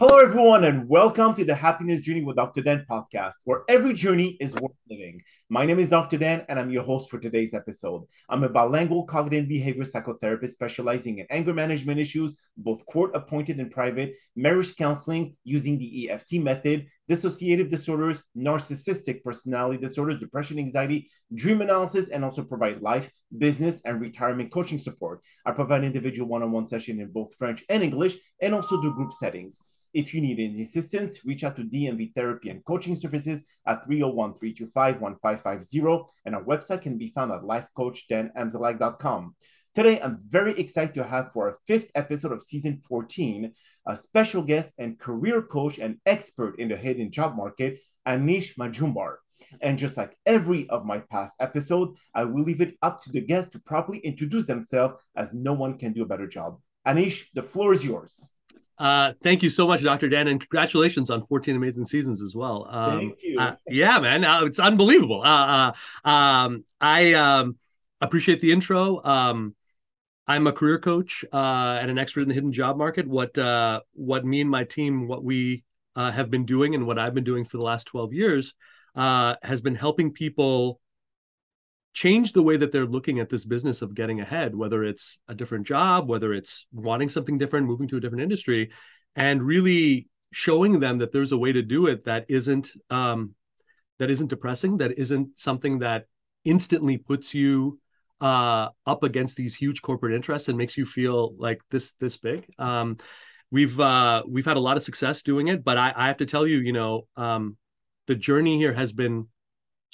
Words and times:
Hello, 0.00 0.18
everyone, 0.18 0.64
and 0.64 0.88
welcome 0.88 1.34
to 1.34 1.44
the 1.44 1.54
Happiness 1.54 2.00
Journey 2.00 2.24
with 2.24 2.34
Dr. 2.34 2.62
Dan 2.62 2.84
podcast, 2.90 3.34
where 3.44 3.62
every 3.68 3.92
journey 3.94 4.36
is 4.40 4.52
worth 4.52 4.72
living. 4.90 5.22
My 5.48 5.64
name 5.64 5.78
is 5.78 5.90
Dr. 5.90 6.18
Dan, 6.18 6.44
and 6.48 6.58
I'm 6.58 6.72
your 6.72 6.82
host 6.82 7.08
for 7.08 7.20
today's 7.20 7.54
episode. 7.54 8.02
I'm 8.28 8.42
a 8.42 8.48
bilingual 8.48 9.04
cognitive 9.04 9.48
behavior 9.48 9.84
psychotherapist 9.84 10.48
specializing 10.48 11.20
in 11.20 11.28
anger 11.30 11.54
management 11.54 12.00
issues, 12.00 12.36
both 12.56 12.84
court 12.86 13.12
appointed 13.14 13.60
and 13.60 13.70
private, 13.70 14.16
marriage 14.34 14.74
counseling 14.74 15.36
using 15.44 15.78
the 15.78 16.10
EFT 16.10 16.34
method, 16.34 16.88
dissociative 17.08 17.68
disorders, 17.68 18.20
narcissistic 18.36 19.22
personality 19.22 19.80
disorders, 19.80 20.18
depression, 20.18 20.58
anxiety, 20.58 21.08
dream 21.32 21.62
analysis, 21.62 22.08
and 22.08 22.24
also 22.24 22.42
provide 22.42 22.82
life, 22.82 23.08
business, 23.38 23.80
and 23.84 24.00
retirement 24.00 24.50
coaching 24.50 24.78
support. 24.78 25.20
I 25.46 25.52
provide 25.52 25.84
individual 25.84 26.28
one 26.28 26.42
on 26.42 26.50
one 26.50 26.66
session 26.66 27.00
in 27.00 27.12
both 27.12 27.32
French 27.36 27.62
and 27.68 27.84
English, 27.84 28.16
and 28.42 28.56
also 28.56 28.82
do 28.82 28.92
group 28.92 29.12
settings. 29.12 29.60
If 29.94 30.12
you 30.12 30.20
need 30.20 30.40
any 30.40 30.62
assistance, 30.62 31.24
reach 31.24 31.44
out 31.44 31.54
to 31.54 31.62
DMV 31.62 32.14
Therapy 32.16 32.50
and 32.50 32.64
Coaching 32.64 32.96
Services 32.96 33.44
at 33.64 33.84
301 33.84 34.34
325 34.34 35.00
1550. 35.00 36.12
And 36.26 36.34
our 36.34 36.42
website 36.42 36.82
can 36.82 36.98
be 36.98 37.12
found 37.14 37.30
at 37.30 37.42
lifecoachdanamzalak.com. 37.42 39.36
Today, 39.72 40.00
I'm 40.00 40.18
very 40.28 40.58
excited 40.58 40.94
to 40.94 41.04
have 41.04 41.32
for 41.32 41.48
our 41.48 41.58
fifth 41.68 41.92
episode 41.94 42.32
of 42.32 42.42
season 42.42 42.80
14 42.88 43.52
a 43.86 43.96
special 43.96 44.42
guest 44.42 44.72
and 44.78 44.98
career 44.98 45.42
coach 45.42 45.78
and 45.78 45.98
expert 46.06 46.58
in 46.58 46.68
the 46.68 46.76
hidden 46.76 47.12
job 47.12 47.36
market, 47.36 47.78
Anish 48.06 48.56
Majumdar. 48.56 49.16
And 49.60 49.78
just 49.78 49.96
like 49.96 50.16
every 50.26 50.68
of 50.70 50.84
my 50.84 50.98
past 51.10 51.36
episode, 51.38 51.90
I 52.14 52.24
will 52.24 52.42
leave 52.42 52.60
it 52.60 52.76
up 52.82 53.00
to 53.02 53.12
the 53.12 53.20
guests 53.20 53.52
to 53.52 53.60
properly 53.60 53.98
introduce 53.98 54.46
themselves 54.46 54.94
as 55.14 55.34
no 55.34 55.52
one 55.52 55.78
can 55.78 55.92
do 55.92 56.02
a 56.02 56.06
better 56.06 56.26
job. 56.26 56.58
Anish, 56.84 57.26
the 57.34 57.42
floor 57.42 57.72
is 57.72 57.84
yours. 57.84 58.33
Uh, 58.78 59.12
thank 59.22 59.42
you 59.42 59.50
so 59.50 59.66
much, 59.66 59.82
Dr. 59.82 60.08
Dan, 60.08 60.28
and 60.28 60.40
congratulations 60.40 61.10
on 61.10 61.20
14 61.22 61.54
amazing 61.54 61.84
seasons 61.84 62.20
as 62.20 62.34
well. 62.34 62.66
Um, 62.68 62.98
thank 62.98 63.22
you. 63.22 63.38
Uh, 63.38 63.56
yeah, 63.68 63.98
man, 64.00 64.24
uh, 64.24 64.44
it's 64.44 64.58
unbelievable. 64.58 65.22
Uh, 65.22 65.72
uh, 66.04 66.08
um, 66.08 66.64
I 66.80 67.12
um, 67.14 67.56
appreciate 68.00 68.40
the 68.40 68.52
intro. 68.52 69.02
Um, 69.04 69.54
I'm 70.26 70.46
a 70.46 70.52
career 70.52 70.78
coach 70.78 71.24
uh, 71.32 71.78
and 71.80 71.90
an 71.90 71.98
expert 71.98 72.22
in 72.22 72.28
the 72.28 72.34
hidden 72.34 72.52
job 72.52 72.76
market. 72.76 73.06
What 73.06 73.36
uh, 73.38 73.80
what 73.92 74.24
me 74.24 74.40
and 74.40 74.50
my 74.50 74.64
team, 74.64 75.06
what 75.06 75.22
we 75.22 75.64
uh, 75.94 76.10
have 76.10 76.30
been 76.30 76.46
doing, 76.46 76.74
and 76.74 76.86
what 76.86 76.98
I've 76.98 77.14
been 77.14 77.24
doing 77.24 77.44
for 77.44 77.58
the 77.58 77.64
last 77.64 77.84
12 77.84 78.12
years, 78.12 78.54
has 78.96 79.60
been 79.60 79.74
helping 79.74 80.12
people 80.12 80.80
change 81.94 82.32
the 82.32 82.42
way 82.42 82.56
that 82.56 82.72
they're 82.72 82.86
looking 82.86 83.20
at 83.20 83.30
this 83.30 83.44
business 83.44 83.80
of 83.80 83.94
getting 83.94 84.20
ahead, 84.20 84.54
whether 84.54 84.82
it's 84.84 85.18
a 85.28 85.34
different 85.34 85.66
job, 85.66 86.08
whether 86.08 86.34
it's 86.34 86.66
wanting 86.72 87.08
something 87.08 87.38
different, 87.38 87.66
moving 87.66 87.88
to 87.88 87.96
a 87.96 88.00
different 88.00 88.22
industry, 88.22 88.72
and 89.14 89.42
really 89.42 90.08
showing 90.32 90.80
them 90.80 90.98
that 90.98 91.12
there's 91.12 91.30
a 91.30 91.38
way 91.38 91.52
to 91.52 91.62
do 91.62 91.86
it 91.86 92.04
that 92.04 92.26
isn't 92.28 92.72
um, 92.90 93.34
that 94.00 94.10
isn't 94.10 94.26
depressing, 94.26 94.78
that 94.78 94.98
isn't 94.98 95.38
something 95.38 95.78
that 95.78 96.06
instantly 96.44 96.98
puts 96.98 97.32
you 97.32 97.78
uh, 98.20 98.68
up 98.86 99.04
against 99.04 99.36
these 99.36 99.54
huge 99.54 99.80
corporate 99.80 100.14
interests 100.14 100.48
and 100.48 100.58
makes 100.58 100.76
you 100.76 100.84
feel 100.84 101.34
like 101.38 101.60
this 101.70 101.92
this 102.00 102.16
big. 102.16 102.44
Um, 102.58 102.98
we've 103.52 103.78
uh, 103.78 104.24
we've 104.28 104.44
had 104.44 104.56
a 104.56 104.60
lot 104.60 104.76
of 104.76 104.82
success 104.82 105.22
doing 105.22 105.46
it, 105.46 105.62
but 105.62 105.78
I, 105.78 105.92
I 105.94 106.08
have 106.08 106.16
to 106.16 106.26
tell 106.26 106.44
you, 106.44 106.58
you 106.58 106.72
know, 106.72 107.06
um, 107.16 107.56
the 108.08 108.16
journey 108.16 108.58
here 108.58 108.72
has 108.72 108.92
been 108.92 109.28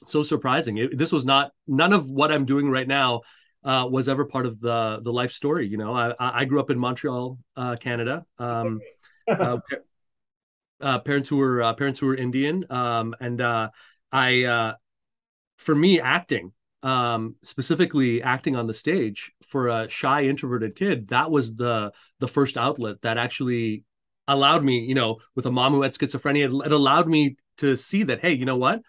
so 0.07 0.23
surprising. 0.23 0.79
It, 0.79 0.97
this 0.97 1.13
was 1.13 1.25
not 1.25 1.53
none 1.67 1.93
of 1.93 2.09
what 2.09 2.33
I'm 2.33 2.45
doing 2.45 2.71
right 2.71 2.87
now 2.87 3.23
uh, 3.65 3.87
was 3.91 4.09
ever 4.09 4.25
part 4.25 4.47
of 4.47 4.61
the 4.61 5.01
the 5.03 5.13
life 5.13 5.33
story. 5.33 5.67
You 5.67 5.77
know, 5.77 5.95
I, 5.95 6.15
I 6.19 6.45
grew 6.45 6.61
up 6.61 6.71
in 6.71 6.79
Montreal, 6.79 7.39
uh, 7.57 7.77
Canada. 7.77 8.25
Um, 8.39 8.81
uh, 9.29 9.59
uh, 10.81 10.99
parents 11.01 11.29
who 11.29 11.37
were 11.37 11.63
uh, 11.63 11.75
parents 11.75 12.01
who 12.01 12.07
were 12.07 12.17
Indian, 12.17 12.65
um, 12.71 13.15
and 13.21 13.43
I, 14.13 14.75
for 15.59 15.75
me, 15.75 16.01
acting, 16.01 16.53
um, 16.83 17.37
specifically 17.43 18.23
acting 18.23 18.57
on 18.57 18.67
the 18.67 18.75
stage 18.75 19.33
for 19.45 19.69
a 19.69 19.89
shy 19.89 20.23
introverted 20.23 20.75
kid, 20.75 21.09
that 21.09 21.31
was 21.31 21.55
the 21.55 21.93
the 22.19 22.29
first 22.29 22.57
outlet 22.57 23.03
that 23.03 23.19
actually 23.19 23.85
allowed 24.31 24.65
me, 24.65 24.79
you 24.81 24.95
know, 24.95 25.19
with 25.35 25.47
a 25.47 25.51
mom 25.51 25.75
who 25.75 25.83
had 25.83 25.93
schizophrenia, 25.93 26.65
it 26.65 26.73
allowed 26.73 27.09
me 27.09 27.37
to 27.59 27.77
see 27.77 28.05
that, 28.05 28.21
hey, 28.21 28.33
you 28.33 28.45
know 28.45 28.57
what? 28.57 28.81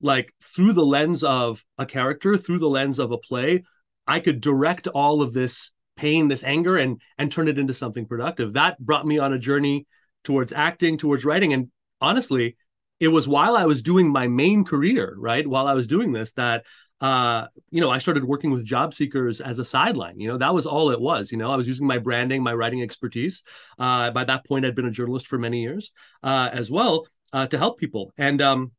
Like 0.00 0.32
through 0.42 0.72
the 0.72 0.86
lens 0.86 1.24
of 1.24 1.64
a 1.76 1.86
character, 1.86 2.36
through 2.36 2.58
the 2.58 2.68
lens 2.68 2.98
of 2.98 3.12
a 3.12 3.18
play, 3.18 3.64
I 4.06 4.20
could 4.20 4.40
direct 4.40 4.86
all 4.88 5.22
of 5.22 5.32
this 5.32 5.72
pain, 5.96 6.28
this 6.28 6.44
anger, 6.44 6.76
and 6.76 7.00
and 7.18 7.30
turn 7.30 7.48
it 7.48 7.58
into 7.58 7.74
something 7.74 8.06
productive. 8.06 8.54
That 8.54 8.78
brought 8.78 9.06
me 9.06 9.18
on 9.18 9.32
a 9.32 9.38
journey 9.38 9.86
towards 10.24 10.52
acting, 10.52 10.98
towards 10.98 11.24
writing, 11.24 11.52
and 11.52 11.70
honestly, 12.00 12.56
it 13.00 13.08
was 13.08 13.28
while 13.28 13.56
I 13.56 13.66
was 13.66 13.82
doing 13.82 14.10
my 14.10 14.26
main 14.28 14.64
career, 14.64 15.14
right, 15.18 15.46
while 15.46 15.66
I 15.66 15.74
was 15.74 15.86
doing 15.86 16.12
this, 16.12 16.32
that 16.32 16.64
uh, 17.00 17.46
you 17.70 17.80
know, 17.80 17.90
I 17.90 17.98
started 17.98 18.24
working 18.24 18.50
with 18.50 18.64
job 18.64 18.92
seekers 18.92 19.40
as 19.40 19.58
a 19.58 19.64
sideline. 19.64 20.18
You 20.18 20.28
know, 20.28 20.38
that 20.38 20.54
was 20.54 20.66
all 20.66 20.90
it 20.90 21.00
was. 21.00 21.30
You 21.30 21.38
know, 21.38 21.50
I 21.50 21.56
was 21.56 21.68
using 21.68 21.86
my 21.86 21.98
branding, 21.98 22.42
my 22.42 22.54
writing 22.54 22.82
expertise. 22.82 23.42
Uh, 23.78 24.10
by 24.10 24.24
that 24.24 24.44
point, 24.44 24.66
I'd 24.66 24.74
been 24.74 24.86
a 24.86 24.90
journalist 24.90 25.28
for 25.28 25.38
many 25.38 25.62
years 25.62 25.92
uh, 26.22 26.50
as 26.52 26.70
well 26.70 27.06
uh, 27.32 27.46
to 27.46 27.58
help 27.58 27.78
people. 27.78 28.12
And 28.18 28.42
um, 28.42 28.72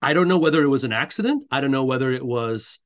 I 0.00 0.12
don't 0.12 0.28
know 0.28 0.38
whether 0.38 0.62
it 0.62 0.68
was 0.68 0.84
an 0.84 0.92
accident. 0.92 1.44
I 1.50 1.60
don't 1.60 1.70
know 1.70 1.84
whether 1.84 2.12
it 2.12 2.24
was 2.24 2.78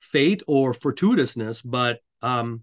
fate 0.00 0.42
or 0.46 0.72
fortuitousness, 0.72 1.62
but 1.64 2.00
um, 2.22 2.62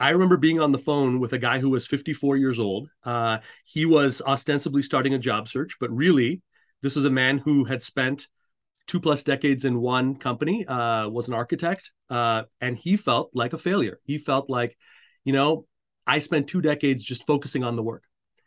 I 0.00 0.10
remember 0.10 0.36
being 0.36 0.60
on 0.60 0.72
the 0.72 0.78
phone 0.78 1.20
with 1.20 1.32
a 1.32 1.38
guy 1.38 1.58
who 1.58 1.70
was 1.70 1.86
54 1.86 2.36
years 2.36 2.58
old. 2.58 2.88
Uh, 3.04 3.38
he 3.64 3.86
was 3.86 4.22
ostensibly 4.22 4.82
starting 4.82 5.14
a 5.14 5.18
job 5.18 5.48
search, 5.48 5.76
but 5.78 5.94
really, 5.94 6.42
this 6.82 6.96
was 6.96 7.04
a 7.04 7.10
man 7.10 7.38
who 7.38 7.64
had 7.64 7.82
spent 7.82 8.28
two 8.86 9.00
plus 9.00 9.22
decades 9.22 9.64
in 9.64 9.80
one 9.80 10.16
company, 10.16 10.66
uh, 10.66 11.08
was 11.08 11.28
an 11.28 11.34
architect, 11.34 11.90
uh, 12.10 12.42
and 12.60 12.76
he 12.76 12.96
felt 12.96 13.30
like 13.34 13.52
a 13.52 13.58
failure. 13.58 13.98
He 14.04 14.18
felt 14.18 14.50
like, 14.50 14.76
you 15.24 15.32
know, 15.32 15.66
I 16.06 16.18
spent 16.18 16.48
two 16.48 16.60
decades 16.60 17.02
just 17.02 17.26
focusing 17.26 17.64
on 17.64 17.76
the 17.76 17.82
work. 17.82 18.04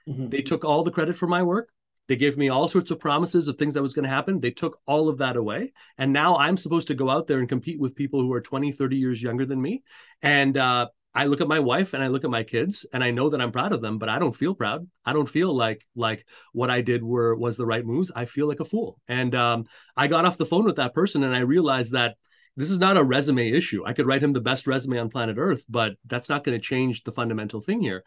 Mm-hmm. 0.08 0.30
They 0.30 0.42
took 0.42 0.64
all 0.64 0.84
the 0.84 0.92
credit 0.92 1.16
for 1.16 1.28
my 1.28 1.44
work. 1.44 1.70
They 2.08 2.16
gave 2.16 2.38
me 2.38 2.50
all 2.50 2.68
sorts 2.68 2.92
of 2.92 3.00
promises 3.00 3.48
of 3.48 3.58
things 3.58 3.74
that 3.74 3.82
was 3.82 3.94
going 3.94 4.04
to 4.04 4.10
happen. 4.10 4.40
They 4.40 4.52
took 4.52 4.80
all 4.86 5.10
of 5.10 5.18
that 5.18 5.36
away. 5.36 5.74
And 5.98 6.14
now 6.14 6.38
I'm 6.38 6.58
supposed 6.58 6.88
to 6.88 6.96
go 6.96 7.10
out 7.10 7.28
there 7.28 7.40
and 7.40 7.50
compete 7.50 7.80
with 7.80 7.96
people 7.96 8.22
who 8.22 8.32
are 8.34 8.42
20, 8.42 8.72
30 8.72 8.96
years 8.96 9.22
younger 9.22 9.46
than 9.46 9.62
me. 9.62 9.84
And 10.22 10.58
uh, 10.58 10.88
I 11.14 11.26
look 11.26 11.42
at 11.42 11.48
my 11.48 11.60
wife 11.60 11.94
and 11.94 12.04
I 12.04 12.08
look 12.08 12.24
at 12.24 12.30
my 12.30 12.44
kids 12.44 12.86
and 12.94 13.04
I 13.04 13.12
know 13.12 13.30
that 13.30 13.42
I'm 13.42 13.52
proud 13.52 13.74
of 13.74 13.82
them, 13.82 13.98
but 13.98 14.08
I 14.08 14.20
don't 14.20 14.36
feel 14.36 14.54
proud. 14.54 14.88
I 15.04 15.14
don't 15.14 15.28
feel 15.28 15.54
like 15.54 15.86
like 15.96 16.26
what 16.54 16.70
I 16.70 16.82
did 16.82 17.04
were 17.04 17.36
was 17.36 17.58
the 17.58 17.66
right 17.66 17.86
moves. 17.86 18.12
I 18.16 18.26
feel 18.26 18.48
like 18.48 18.60
a 18.60 18.66
fool. 18.66 19.00
And 19.08 19.34
um, 19.34 19.66
I 19.96 20.08
got 20.08 20.26
off 20.26 20.38
the 20.38 20.46
phone 20.46 20.66
with 20.66 20.76
that 20.76 20.94
person 20.94 21.24
and 21.24 21.36
I 21.36 21.40
realized 21.40 21.94
that 21.94 22.18
this 22.56 22.72
is 22.72 22.80
not 22.80 22.98
a 22.98 23.04
resume 23.04 23.52
issue. 23.52 23.84
I 23.86 23.94
could 23.94 24.08
write 24.08 24.24
him 24.24 24.34
the 24.34 24.42
best 24.42 24.68
resume 24.68 25.00
on 25.00 25.10
planet 25.10 25.38
Earth, 25.40 25.64
but 25.68 25.94
that's 26.06 26.30
not 26.30 26.44
going 26.44 26.58
to 26.58 26.64
change 26.64 27.04
the 27.04 27.12
fundamental 27.12 27.62
thing 27.62 27.82
here. 27.82 28.04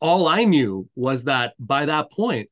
All 0.00 0.28
I 0.28 0.44
knew 0.44 0.88
was 0.94 1.24
that 1.24 1.54
by 1.58 1.86
that 1.86 2.10
point, 2.10 2.48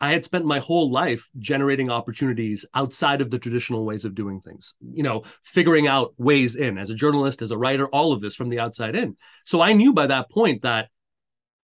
I 0.00 0.12
had 0.12 0.24
spent 0.24 0.44
my 0.44 0.58
whole 0.58 0.90
life 0.90 1.30
generating 1.38 1.90
opportunities 1.90 2.66
outside 2.74 3.20
of 3.20 3.30
the 3.30 3.38
traditional 3.38 3.84
ways 3.84 4.04
of 4.04 4.14
doing 4.14 4.40
things, 4.40 4.74
you 4.92 5.02
know, 5.02 5.22
figuring 5.42 5.86
out 5.86 6.12
ways 6.18 6.56
in 6.56 6.76
as 6.76 6.90
a 6.90 6.94
journalist, 6.94 7.40
as 7.40 7.50
a 7.50 7.56
writer, 7.56 7.86
all 7.88 8.12
of 8.12 8.20
this 8.20 8.34
from 8.34 8.50
the 8.50 8.60
outside 8.60 8.94
in. 8.94 9.16
So 9.44 9.62
I 9.62 9.72
knew 9.72 9.94
by 9.94 10.06
that 10.08 10.30
point 10.30 10.62
that 10.62 10.88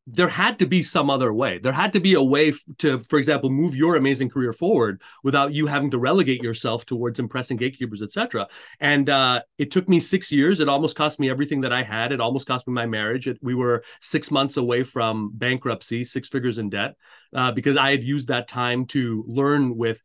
there 0.06 0.28
had 0.28 0.60
to 0.60 0.66
be 0.66 0.84
some 0.84 1.10
other 1.10 1.32
way. 1.32 1.60
There 1.60 1.72
had 1.72 1.94
to 1.94 2.00
be 2.02 2.14
a 2.14 2.22
way 2.22 2.52
to, 2.80 3.00
for 3.00 3.18
example, 3.18 3.50
move 3.50 3.74
your 3.74 3.96
amazing 3.96 4.30
career 4.30 4.52
forward 4.52 5.02
without 5.24 5.54
you 5.54 5.66
having 5.66 5.92
to 5.92 5.98
relegate 5.98 6.44
yourself 6.44 6.86
towards 6.86 7.20
impressing 7.20 7.56
gatekeepers, 7.56 8.02
etc. 8.02 8.48
And 8.82 9.10
uh, 9.10 9.42
it 9.58 9.72
took 9.72 9.88
me 9.88 10.02
six 10.02 10.30
years. 10.30 10.60
It 10.60 10.68
almost 10.68 10.98
cost 10.98 11.20
me 11.20 11.30
everything 11.30 11.62
that 11.62 11.72
I 11.72 11.84
had. 11.84 12.12
It 12.12 12.20
almost 12.20 12.48
cost 12.48 12.68
me 12.68 12.74
my 12.74 12.86
marriage. 12.86 13.28
It, 13.28 13.40
we 13.42 13.56
were 13.56 13.84
six 14.02 14.30
months 14.30 14.58
away 14.58 14.84
from 14.84 15.32
bankruptcy, 15.34 16.04
six 16.04 16.28
figures 16.28 16.58
in 16.58 16.70
debt, 16.70 16.96
uh, 17.34 17.54
because 17.54 17.78
I 17.78 17.92
had 17.92 18.04
used 18.04 18.28
that 18.28 18.50
time 18.50 18.86
to 18.88 19.24
learn 19.26 19.78
with 19.78 20.02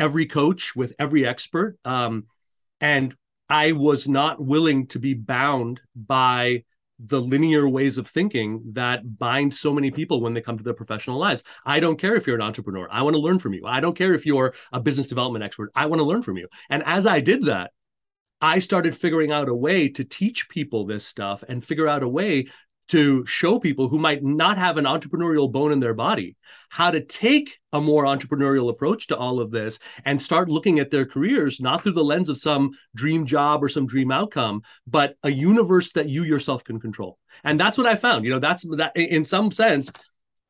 every 0.00 0.26
coach, 0.26 0.74
with 0.74 0.94
every 0.98 1.24
expert, 1.24 1.78
um, 1.84 2.26
and 2.80 3.14
I 3.48 3.72
was 3.72 4.06
not 4.08 4.40
willing 4.40 4.88
to 4.88 4.98
be 4.98 5.14
bound 5.14 5.80
by 5.96 6.64
the 6.98 7.20
linear 7.20 7.68
ways 7.68 7.96
of 7.98 8.06
thinking 8.06 8.62
that 8.72 9.18
bind 9.18 9.54
so 9.54 9.72
many 9.72 9.90
people 9.90 10.20
when 10.20 10.34
they 10.34 10.40
come 10.40 10.58
to 10.58 10.64
their 10.64 10.74
professional 10.74 11.18
lives. 11.18 11.44
I 11.64 11.80
don't 11.80 11.98
care 11.98 12.16
if 12.16 12.26
you're 12.26 12.36
an 12.36 12.42
entrepreneur. 12.42 12.88
I 12.90 13.02
want 13.02 13.14
to 13.14 13.20
learn 13.20 13.38
from 13.38 13.54
you. 13.54 13.64
I 13.66 13.80
don't 13.80 13.96
care 13.96 14.14
if 14.14 14.26
you're 14.26 14.54
a 14.72 14.80
business 14.80 15.08
development 15.08 15.44
expert. 15.44 15.70
I 15.74 15.86
want 15.86 16.00
to 16.00 16.04
learn 16.04 16.22
from 16.22 16.36
you. 16.36 16.48
And 16.70 16.82
as 16.84 17.06
I 17.06 17.20
did 17.20 17.44
that, 17.44 17.70
I 18.40 18.60
started 18.60 18.96
figuring 18.96 19.32
out 19.32 19.48
a 19.48 19.54
way 19.54 19.88
to 19.90 20.04
teach 20.04 20.48
people 20.48 20.86
this 20.86 21.04
stuff 21.04 21.42
and 21.48 21.64
figure 21.64 21.88
out 21.88 22.02
a 22.02 22.08
way 22.08 22.46
to 22.88 23.24
show 23.26 23.58
people 23.58 23.88
who 23.88 23.98
might 23.98 24.22
not 24.22 24.58
have 24.58 24.76
an 24.76 24.84
entrepreneurial 24.84 25.50
bone 25.50 25.72
in 25.72 25.80
their 25.80 25.94
body 25.94 26.36
how 26.70 26.90
to 26.90 27.00
take 27.00 27.58
a 27.72 27.80
more 27.80 28.04
entrepreneurial 28.04 28.70
approach 28.70 29.06
to 29.06 29.16
all 29.16 29.40
of 29.40 29.50
this 29.50 29.78
and 30.04 30.20
start 30.20 30.48
looking 30.48 30.78
at 30.78 30.90
their 30.90 31.06
careers 31.06 31.60
not 31.60 31.82
through 31.82 31.92
the 31.92 32.04
lens 32.04 32.28
of 32.28 32.38
some 32.38 32.70
dream 32.94 33.26
job 33.26 33.62
or 33.62 33.68
some 33.68 33.86
dream 33.86 34.10
outcome 34.10 34.62
but 34.86 35.16
a 35.22 35.30
universe 35.30 35.92
that 35.92 36.08
you 36.08 36.24
yourself 36.24 36.64
can 36.64 36.80
control 36.80 37.18
and 37.44 37.58
that's 37.58 37.78
what 37.78 37.86
i 37.86 37.94
found 37.94 38.24
you 38.24 38.30
know 38.30 38.40
that's 38.40 38.64
that 38.76 38.96
in 38.96 39.24
some 39.24 39.50
sense 39.50 39.90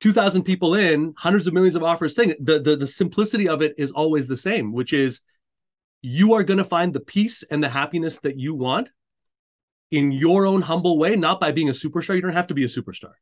2,000 0.01 0.45
people 0.45 0.75
in, 0.75 1.13
hundreds 1.17 1.47
of 1.47 1.55
millions 1.55 1.75
of 1.75 1.83
offers 1.83 2.15
thing. 2.15 2.35
The, 2.41 2.61
the, 2.61 2.77
the 2.77 2.87
simplicity 2.87 3.49
of 3.49 3.63
it 3.63 3.75
is 3.79 3.91
always 3.91 4.29
the 4.29 4.37
same, 4.37 4.73
which 4.73 4.93
is 4.93 5.21
you 6.03 6.35
are 6.35 6.45
going 6.45 6.59
to 6.59 6.65
find 6.65 6.93
the 6.93 7.01
peace 7.01 7.43
and 7.51 7.63
the 7.63 7.69
happiness 7.69 8.21
that 8.21 8.39
you 8.39 8.55
want 8.55 8.91
in 9.91 10.13
your 10.13 10.47
own 10.47 10.63
humble 10.63 10.99
way, 10.99 11.17
not 11.17 11.41
by 11.41 11.53
being 11.53 11.69
a 11.69 11.73
superstar. 11.73 12.15
You 12.15 12.23
don't 12.23 12.33
have 12.33 12.49
to 12.49 12.55
be 12.55 12.65
a 12.65 12.69
superstar, 12.69 13.13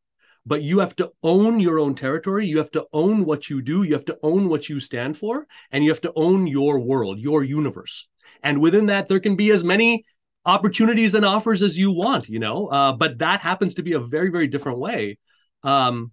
but 0.44 0.62
you 0.62 0.80
have 0.80 0.96
to 0.96 1.12
own 1.22 1.60
your 1.60 1.78
own 1.78 1.94
territory. 1.94 2.46
You 2.46 2.58
have 2.58 2.70
to 2.72 2.86
own 2.92 3.24
what 3.24 3.48
you 3.48 3.62
do. 3.62 3.82
You 3.82 3.94
have 3.94 4.04
to 4.06 4.18
own 4.22 4.48
what 4.48 4.68
you 4.68 4.80
stand 4.80 5.16
for, 5.16 5.46
and 5.70 5.84
you 5.84 5.90
have 5.90 6.00
to 6.02 6.12
own 6.16 6.46
your 6.46 6.78
world, 6.80 7.18
your 7.18 7.42
universe. 7.42 8.08
And 8.42 8.60
within 8.60 8.86
that, 8.86 9.08
there 9.08 9.20
can 9.20 9.36
be 9.36 9.50
as 9.50 9.64
many 9.64 10.04
opportunities 10.44 11.14
and 11.14 11.24
offers 11.24 11.62
as 11.62 11.76
you 11.76 11.90
want, 11.90 12.28
you 12.28 12.38
know. 12.38 12.68
Uh, 12.68 12.92
but 12.92 13.18
that 13.18 13.40
happens 13.40 13.74
to 13.74 13.82
be 13.82 13.92
a 13.92 14.00
very, 14.00 14.30
very 14.30 14.46
different 14.46 14.78
way 14.78 15.18
um, 15.62 16.12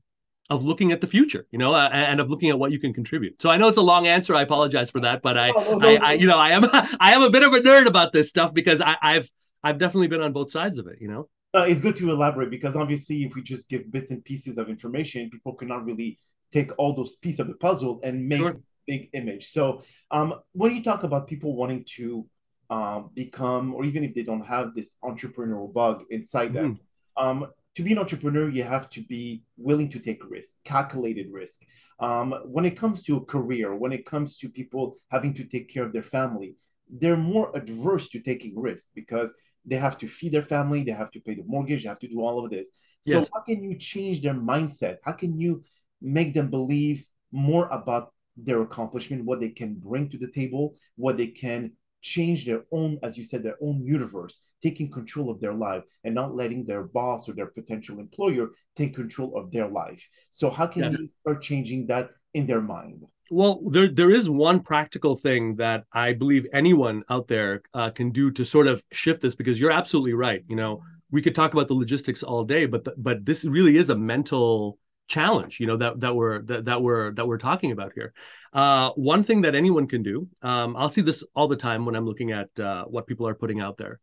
of 0.49 0.65
looking 0.65 0.91
at 0.91 1.01
the 1.01 1.07
future, 1.07 1.45
you 1.51 1.59
know, 1.59 1.73
uh, 1.73 1.89
and 1.91 2.19
of 2.19 2.29
looking 2.29 2.49
at 2.49 2.59
what 2.59 2.71
you 2.71 2.79
can 2.79 2.93
contribute. 2.93 3.41
So 3.41 3.49
I 3.49 3.57
know 3.57 3.67
it's 3.67 3.77
a 3.77 3.81
long 3.81 4.07
answer. 4.07 4.35
I 4.35 4.41
apologize 4.41 4.89
for 4.89 5.01
that, 5.01 5.21
but 5.21 5.37
I, 5.37 5.51
no, 5.51 5.63
no, 5.63 5.77
no, 5.77 5.87
I, 5.87 5.95
I, 5.95 6.13
you 6.13 6.27
know, 6.27 6.37
I 6.37 6.49
am, 6.49 6.65
I 6.73 7.13
am 7.13 7.21
a 7.21 7.29
bit 7.29 7.43
of 7.43 7.53
a 7.53 7.59
nerd 7.59 7.85
about 7.85 8.11
this 8.11 8.29
stuff 8.29 8.53
because 8.53 8.81
I, 8.81 8.97
I've, 9.01 9.31
I've 9.63 9.77
definitely 9.77 10.07
been 10.07 10.21
on 10.21 10.33
both 10.33 10.51
sides 10.51 10.77
of 10.77 10.87
it, 10.87 10.97
you 10.99 11.07
know. 11.07 11.29
Uh, 11.55 11.65
it's 11.67 11.81
good 11.81 11.95
to 11.95 12.09
elaborate 12.09 12.49
because 12.49 12.75
obviously, 12.75 13.23
if 13.23 13.35
we 13.35 13.41
just 13.41 13.69
give 13.69 13.91
bits 13.91 14.09
and 14.09 14.23
pieces 14.25 14.57
of 14.57 14.69
information, 14.69 15.29
people 15.29 15.53
cannot 15.53 15.85
really 15.85 16.19
take 16.51 16.71
all 16.77 16.93
those 16.93 17.15
pieces 17.15 17.41
of 17.41 17.47
the 17.47 17.53
puzzle 17.55 17.99
and 18.03 18.27
make 18.27 18.39
sure. 18.39 18.59
big 18.87 19.09
image. 19.13 19.51
So, 19.51 19.83
um, 20.11 20.35
when 20.53 20.75
you 20.75 20.83
talk 20.83 21.03
about 21.03 21.27
people 21.27 21.55
wanting 21.55 21.85
to 21.95 22.25
um, 22.69 23.11
become, 23.13 23.73
or 23.75 23.85
even 23.85 24.03
if 24.03 24.15
they 24.15 24.23
don't 24.23 24.45
have 24.45 24.73
this 24.73 24.95
entrepreneurial 25.03 25.71
bug 25.71 26.03
inside 26.09 26.53
them, 26.53 26.79
mm. 27.17 27.23
um, 27.23 27.47
to 27.75 27.83
be 27.83 27.91
an 27.91 27.99
entrepreneur, 27.99 28.49
you 28.49 28.63
have 28.63 28.89
to 28.91 29.01
be 29.01 29.43
willing 29.57 29.89
to 29.89 29.99
take 29.99 30.27
risk, 30.29 30.55
calculated 30.63 31.27
risk. 31.31 31.61
Um, 31.99 32.33
when 32.45 32.65
it 32.65 32.75
comes 32.75 33.03
to 33.03 33.17
a 33.17 33.25
career, 33.25 33.75
when 33.75 33.91
it 33.91 34.05
comes 34.05 34.37
to 34.37 34.49
people 34.49 34.97
having 35.11 35.33
to 35.35 35.43
take 35.43 35.69
care 35.69 35.83
of 35.83 35.93
their 35.93 36.03
family, 36.03 36.55
they're 36.89 37.17
more 37.17 37.55
adverse 37.55 38.09
to 38.09 38.19
taking 38.19 38.59
risk 38.59 38.87
because 38.93 39.33
they 39.65 39.77
have 39.77 39.97
to 39.99 40.07
feed 40.07 40.31
their 40.31 40.41
family, 40.41 40.83
they 40.83 40.91
have 40.91 41.11
to 41.11 41.19
pay 41.19 41.35
the 41.35 41.43
mortgage, 41.45 41.83
they 41.83 41.89
have 41.89 41.99
to 41.99 42.07
do 42.07 42.21
all 42.21 42.43
of 42.43 42.51
this. 42.51 42.69
So, 43.01 43.13
yes. 43.13 43.29
how 43.33 43.41
can 43.41 43.63
you 43.63 43.77
change 43.77 44.21
their 44.21 44.33
mindset? 44.33 44.97
How 45.03 45.11
can 45.11 45.39
you 45.39 45.63
make 46.01 46.33
them 46.33 46.49
believe 46.49 47.05
more 47.31 47.67
about 47.69 48.13
their 48.37 48.61
accomplishment, 48.61 49.25
what 49.25 49.39
they 49.39 49.49
can 49.49 49.75
bring 49.75 50.09
to 50.09 50.17
the 50.17 50.31
table, 50.31 50.75
what 50.95 51.17
they 51.17 51.27
can 51.27 51.71
change 52.01 52.45
their 52.45 52.65
own, 52.71 52.99
as 53.01 53.17
you 53.17 53.23
said, 53.23 53.41
their 53.41 53.57
own 53.61 53.81
universe, 53.83 54.41
taking 54.61 54.91
control 54.91 55.29
of 55.29 55.39
their 55.39 55.53
life 55.53 55.83
and 56.03 56.13
not 56.13 56.35
letting 56.35 56.65
their 56.65 56.83
boss 56.83 57.29
or 57.29 57.33
their 57.33 57.47
potential 57.47 57.99
employer 57.99 58.49
take 58.75 58.93
control 58.93 59.37
of 59.37 59.51
their 59.51 59.67
life. 59.67 60.07
So 60.29 60.49
how 60.49 60.67
can 60.67 60.83
yes. 60.83 60.97
you 60.99 61.09
start 61.21 61.41
changing 61.41 61.87
that 61.87 62.09
in 62.33 62.45
their 62.45 62.61
mind? 62.61 63.03
Well, 63.33 63.61
there 63.67 63.87
there 63.87 64.11
is 64.11 64.29
one 64.29 64.59
practical 64.59 65.15
thing 65.15 65.55
that 65.55 65.85
I 65.91 66.13
believe 66.13 66.45
anyone 66.53 67.03
out 67.09 67.27
there 67.27 67.63
uh, 67.73 67.89
can 67.89 68.11
do 68.11 68.29
to 68.29 68.45
sort 68.45 68.67
of 68.67 68.83
shift 68.91 69.21
this 69.21 69.33
because 69.33 69.59
you're 69.59 69.71
absolutely 69.71 70.13
right. 70.13 70.43
You 70.47 70.55
know, 70.55 70.83
we 71.09 71.21
could 71.23 71.33
talk 71.33 71.51
about 71.51 71.67
the 71.67 71.73
logistics 71.73 72.21
all 72.21 72.43
day, 72.43 72.67
but 72.67 72.83
the, 72.83 72.93
but 72.95 73.25
this 73.25 73.43
really 73.43 73.77
is 73.77 73.89
a 73.89 73.95
mental 73.95 74.77
challenge. 75.07 75.59
You 75.59 75.65
know 75.65 75.77
that 75.77 75.99
that 76.01 76.15
we're 76.15 76.43
that, 76.43 76.65
that 76.65 76.83
we're 76.83 77.11
that 77.13 77.27
we're 77.27 77.39
talking 77.39 77.71
about 77.71 77.93
here. 77.95 78.13
Uh, 78.53 78.91
one 78.91 79.23
thing 79.23 79.41
that 79.41 79.55
anyone 79.55 79.87
can 79.87 80.03
do, 80.03 80.27
um, 80.43 80.75
I'll 80.77 80.89
see 80.89 81.01
this 81.01 81.23
all 81.33 81.47
the 81.47 81.55
time 81.55 81.85
when 81.87 81.95
I'm 81.95 82.05
looking 82.05 82.31
at 82.31 82.49
uh, 82.59 82.85
what 82.85 83.07
people 83.07 83.27
are 83.27 83.33
putting 83.33 83.59
out 83.61 83.77
there. 83.77 83.99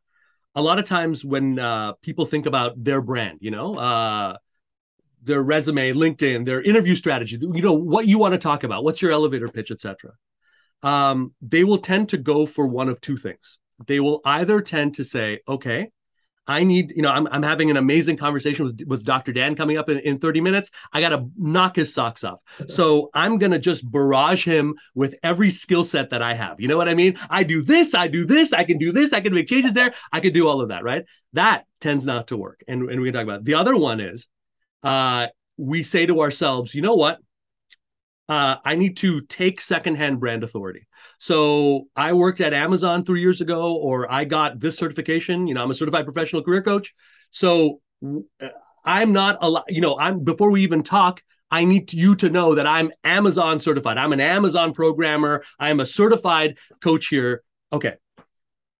A 0.57 0.63
lot 0.63 0.81
of 0.81 0.87
times 0.87 1.25
when 1.25 1.57
uh, 1.61 1.93
people 2.03 2.27
think 2.27 2.47
about 2.47 2.83
their 2.83 3.01
brand, 3.01 3.39
you 3.43 3.53
know, 3.53 3.77
uh, 3.77 4.37
their 5.23 5.43
resume, 5.43 5.93
LinkedIn, 5.93 6.45
their 6.45 6.63
interview 6.63 6.95
strategy, 6.95 7.39
you 7.41 7.63
know, 7.63 7.73
what 7.73 8.07
you 8.07 8.19
want 8.19 8.33
to 8.33 8.39
talk 8.39 8.65
about, 8.65 8.85
what's 8.85 9.03
your 9.03 9.13
elevator 9.13 9.49
pitch, 9.49 9.71
etc. 9.71 10.13
Um, 10.83 11.35
they 11.43 11.65
will 11.65 11.79
tend 11.79 12.09
to 12.11 12.17
go 12.17 12.47
for 12.47 12.67
one 12.67 12.89
of 12.89 13.01
two 13.01 13.17
things. 13.17 13.59
They 13.87 14.01
will 14.01 14.21
either 14.25 14.61
tend 14.61 14.95
to 14.95 15.05
say, 15.05 15.41
okay, 15.49 15.91
I 16.47 16.65
need, 16.65 16.93
you 16.97 17.03
know, 17.03 17.11
I'm, 17.11 17.29
I'm 17.29 17.45
having 17.45 17.71
an 17.71 17.77
amazing 17.77 18.17
conversation 18.17 18.65
with, 18.65 18.83
with 18.87 19.05
Dr. 19.05 19.33
Dan 19.33 19.55
coming 19.55 19.77
up 19.77 19.89
in, 19.89 19.99
in 19.99 20.19
30 20.19 20.41
minutes. 20.41 20.71
I 20.93 21.01
got 21.01 21.11
to 21.11 21.31
knock 21.37 21.77
his 21.77 21.95
socks 21.95 22.25
off. 22.25 22.41
So 22.69 23.11
I'm 23.15 23.39
going 23.39 23.53
to 23.53 23.59
just 23.59 23.89
barrage 23.91 24.45
him 24.45 24.75
with 24.95 25.15
every 25.23 25.51
skill 25.51 25.85
set 25.85 26.11
that 26.11 26.23
I 26.23 26.35
have. 26.35 26.61
You 26.61 26.69
know 26.69 26.77
what 26.77 26.89
I 26.89 26.95
mean? 26.95 27.19
I 27.29 27.43
do 27.43 27.63
this, 27.63 27.95
I 27.95 28.09
do 28.09 28.25
this, 28.25 28.53
I 28.53 28.65
can 28.65 28.79
do 28.79 28.91
this, 28.91 29.13
I 29.13 29.21
can 29.21 29.35
make 29.35 29.47
changes 29.47 29.75
there, 29.75 29.93
I 30.13 30.21
can 30.21 30.33
do 30.33 30.49
all 30.49 30.61
of 30.61 30.69
that, 30.69 30.83
right? 30.83 31.05
That 31.35 31.67
tends 31.81 32.05
not 32.05 32.29
to 32.29 32.37
work. 32.37 32.63
And, 32.67 32.91
and 32.91 33.01
we 33.01 33.09
can 33.09 33.15
talk 33.15 33.25
about 33.25 33.41
it. 33.41 33.45
The 33.45 33.55
other 33.55 33.77
one 33.77 34.01
is 34.01 34.27
uh, 34.83 35.27
we 35.57 35.83
say 35.83 36.07
to 36.07 36.21
ourselves, 36.21 36.75
you 36.75 36.83
know 36.83 36.95
what? 36.95 37.19
Uh, 38.29 38.57
I 38.65 38.77
need 38.77 38.97
to 38.99 39.23
take 39.23 39.61
secondhand 39.61 40.21
brand 40.21 40.45
authority. 40.45 40.87
So 41.19 41.89
I 41.97 42.13
worked 42.13 42.41
at 42.41 42.55
Amazon 42.55 43.05
three 43.05 43.21
years 43.21 43.41
ago, 43.41 43.75
or 43.75 44.11
I 44.11 44.25
got 44.25 44.61
this 44.61 44.79
certification. 44.79 45.49
You 45.49 45.55
know, 45.55 45.63
I'm 45.63 45.71
a 45.71 45.75
certified 45.75 46.05
professional 46.05 46.43
career 46.43 46.63
coach. 46.63 46.95
So 47.33 47.81
uh, 48.05 48.49
I'm 48.85 49.13
not 49.13 49.39
a 49.43 49.63
you 49.69 49.81
know, 49.81 49.99
I'm 49.99 50.23
before 50.23 50.51
we 50.51 50.63
even 50.63 50.83
talk, 50.83 51.23
I 51.51 51.65
need 51.65 51.93
you 51.93 52.15
to 52.17 52.31
know 52.31 52.55
that 52.55 52.67
I'm 52.67 52.93
Amazon 53.03 53.59
certified. 53.59 53.99
I'm 53.99 54.13
an 54.13 54.21
Amazon 54.21 54.73
programmer. 54.73 55.43
I 55.59 55.71
am 55.71 55.81
a 55.81 55.87
certified 55.87 56.57
coach 56.81 57.09
here. 57.09 57.43
Okay. 57.73 57.95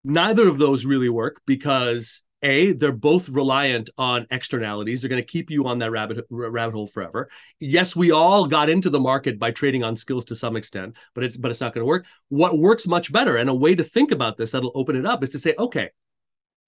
Neither 0.03 0.47
of 0.47 0.57
those 0.57 0.85
really 0.85 1.09
work 1.09 1.41
because 1.45 2.23
a 2.43 2.73
they're 2.73 2.91
both 2.91 3.29
reliant 3.29 3.89
on 3.97 4.27
externalities. 4.31 5.01
They're 5.01 5.09
going 5.09 5.21
to 5.21 5.27
keep 5.27 5.49
you 5.49 5.67
on 5.67 5.79
that 5.79 5.91
rabbit 5.91 6.25
rabbit 6.29 6.73
hole 6.73 6.87
forever. 6.87 7.29
Yes 7.59 7.95
we 7.95 8.11
all 8.11 8.45
got 8.47 8.69
into 8.69 8.89
the 8.89 8.99
market 8.99 9.39
by 9.39 9.51
trading 9.51 9.83
on 9.83 9.95
skills 9.95 10.25
to 10.25 10.35
some 10.35 10.55
extent 10.55 10.95
but 11.13 11.23
it's 11.23 11.37
but 11.37 11.51
it's 11.51 11.61
not 11.61 11.73
going 11.73 11.81
to 11.81 11.87
work. 11.87 12.05
What 12.29 12.57
works 12.57 12.87
much 12.87 13.11
better 13.11 13.37
and 13.37 13.49
a 13.49 13.53
way 13.53 13.75
to 13.75 13.83
think 13.83 14.11
about 14.11 14.37
this 14.37 14.51
that'll 14.51 14.71
open 14.75 14.95
it 14.95 15.05
up 15.05 15.23
is 15.23 15.29
to 15.29 15.39
say 15.39 15.53
okay 15.57 15.89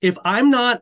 if 0.01 0.17
i'm 0.25 0.49
not 0.49 0.81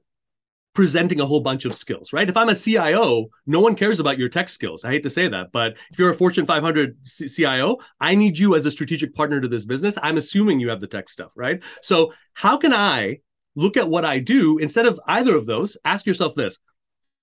presenting 0.73 1.19
a 1.19 1.25
whole 1.25 1.41
bunch 1.41 1.65
of 1.65 1.75
skills 1.75 2.13
right? 2.13 2.29
If 2.29 2.37
i'm 2.37 2.49
a 2.49 2.55
cio 2.55 3.27
no 3.45 3.59
one 3.59 3.75
cares 3.75 3.99
about 3.99 4.17
your 4.17 4.29
tech 4.29 4.49
skills. 4.49 4.85
I 4.85 4.89
hate 4.89 5.03
to 5.03 5.09
say 5.09 5.27
that 5.27 5.51
but 5.51 5.77
if 5.91 5.99
you're 5.99 6.11
a 6.11 6.15
fortune 6.15 6.45
500 6.45 6.97
C- 7.05 7.27
cio 7.27 7.77
i 7.99 8.15
need 8.15 8.37
you 8.37 8.55
as 8.55 8.65
a 8.65 8.71
strategic 8.71 9.13
partner 9.13 9.39
to 9.41 9.47
this 9.47 9.65
business. 9.65 9.97
I'm 10.01 10.17
assuming 10.17 10.59
you 10.59 10.69
have 10.69 10.81
the 10.81 10.87
tech 10.87 11.09
stuff 11.09 11.31
right? 11.35 11.61
So 11.81 12.13
how 12.33 12.57
can 12.57 12.73
i 12.73 13.19
look 13.55 13.77
at 13.77 13.89
what 13.89 14.05
I 14.05 14.19
do 14.19 14.57
instead 14.57 14.85
of 14.85 14.99
either 15.07 15.35
of 15.35 15.45
those. 15.45 15.77
Ask 15.85 16.05
yourself 16.05 16.35
this 16.35 16.59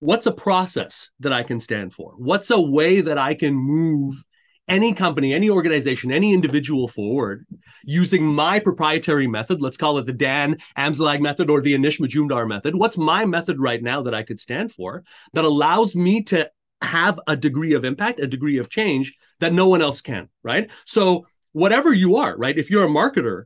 what's 0.01 0.27
a 0.27 0.33
process 0.33 1.11
that 1.21 1.33
I 1.33 1.43
can 1.43 1.61
stand 1.61 1.93
for? 1.93 2.13
What's 2.17 2.51
a 2.51 2.61
way 2.61 3.01
that 3.01 3.19
I 3.19 3.35
can 3.35 3.55
move 3.55 4.23
any 4.69 4.93
company, 4.93 5.33
any 5.33 5.49
organization, 5.49 6.13
any 6.13 6.33
individual 6.33 6.89
forward 6.89 7.47
using 7.85 8.25
my 8.25 8.61
proprietary 8.61 9.27
method? 9.27 9.61
Let's 9.61 9.77
call 9.77 9.99
it 9.99 10.07
the 10.07 10.13
Dan 10.13 10.59
Amzallag 10.77 11.21
method 11.21 11.51
or 11.51 11.61
the 11.61 11.75
Anish 11.75 12.01
Majumdar 12.01 12.47
method. 12.47 12.75
What's 12.75 12.99
my 12.99 13.25
method 13.25 13.59
right 13.59 13.83
now 13.83 14.03
that 14.03 14.15
I 14.15 14.23
could 14.23 14.39
stand 14.39 14.73
for 14.73 15.05
that 15.33 15.45
allows 15.45 15.97
me 15.97 16.23
to 16.25 16.51
have 16.83 17.19
a 17.27 17.37
degree 17.37 17.73
of 17.73 17.85
impact, 17.85 18.21
a 18.21 18.27
degree 18.27 18.59
of 18.59 18.71
change 18.71 19.15
that 19.41 19.53
no 19.53 19.69
one 19.69 19.83
else 19.83 20.01
can, 20.01 20.29
right? 20.43 20.71
So, 20.85 21.27
whatever 21.53 21.93
you 21.93 22.17
are, 22.17 22.37
right? 22.37 22.57
If 22.57 22.71
you're 22.71 22.85
a 22.85 22.89
marketer, 22.89 23.45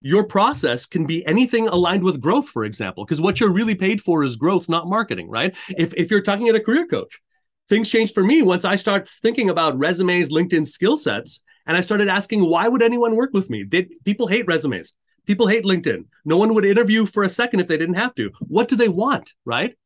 your 0.00 0.24
process 0.24 0.86
can 0.86 1.06
be 1.06 1.24
anything 1.26 1.68
aligned 1.68 2.02
with 2.02 2.20
growth, 2.20 2.48
for 2.48 2.64
example, 2.64 3.04
because 3.04 3.20
what 3.20 3.38
you're 3.38 3.52
really 3.52 3.74
paid 3.74 4.00
for 4.00 4.24
is 4.24 4.36
growth, 4.36 4.68
not 4.68 4.88
marketing, 4.88 5.28
right? 5.28 5.54
If, 5.68 5.92
if 5.94 6.10
you're 6.10 6.22
talking 6.22 6.48
at 6.48 6.54
a 6.54 6.60
career 6.60 6.86
coach, 6.86 7.20
things 7.68 7.88
changed 7.88 8.14
for 8.14 8.24
me 8.24 8.42
once 8.42 8.64
I 8.64 8.76
start 8.76 9.08
thinking 9.22 9.50
about 9.50 9.78
resumes, 9.78 10.30
LinkedIn 10.30 10.66
skill 10.66 10.96
sets, 10.96 11.42
and 11.66 11.76
I 11.76 11.82
started 11.82 12.08
asking, 12.08 12.48
why 12.48 12.66
would 12.66 12.82
anyone 12.82 13.14
work 13.14 13.30
with 13.32 13.50
me? 13.50 13.64
Did 13.64 13.92
people 14.04 14.26
hate 14.26 14.46
resumes? 14.46 14.94
People 15.26 15.46
hate 15.46 15.64
LinkedIn. 15.64 16.06
No 16.24 16.38
one 16.38 16.54
would 16.54 16.64
interview 16.64 17.04
for 17.04 17.22
a 17.22 17.28
second 17.28 17.60
if 17.60 17.66
they 17.66 17.76
didn't 17.76 17.94
have 17.94 18.14
to. 18.14 18.30
What 18.40 18.68
do 18.68 18.76
they 18.76 18.88
want, 18.88 19.34
right? 19.44 19.76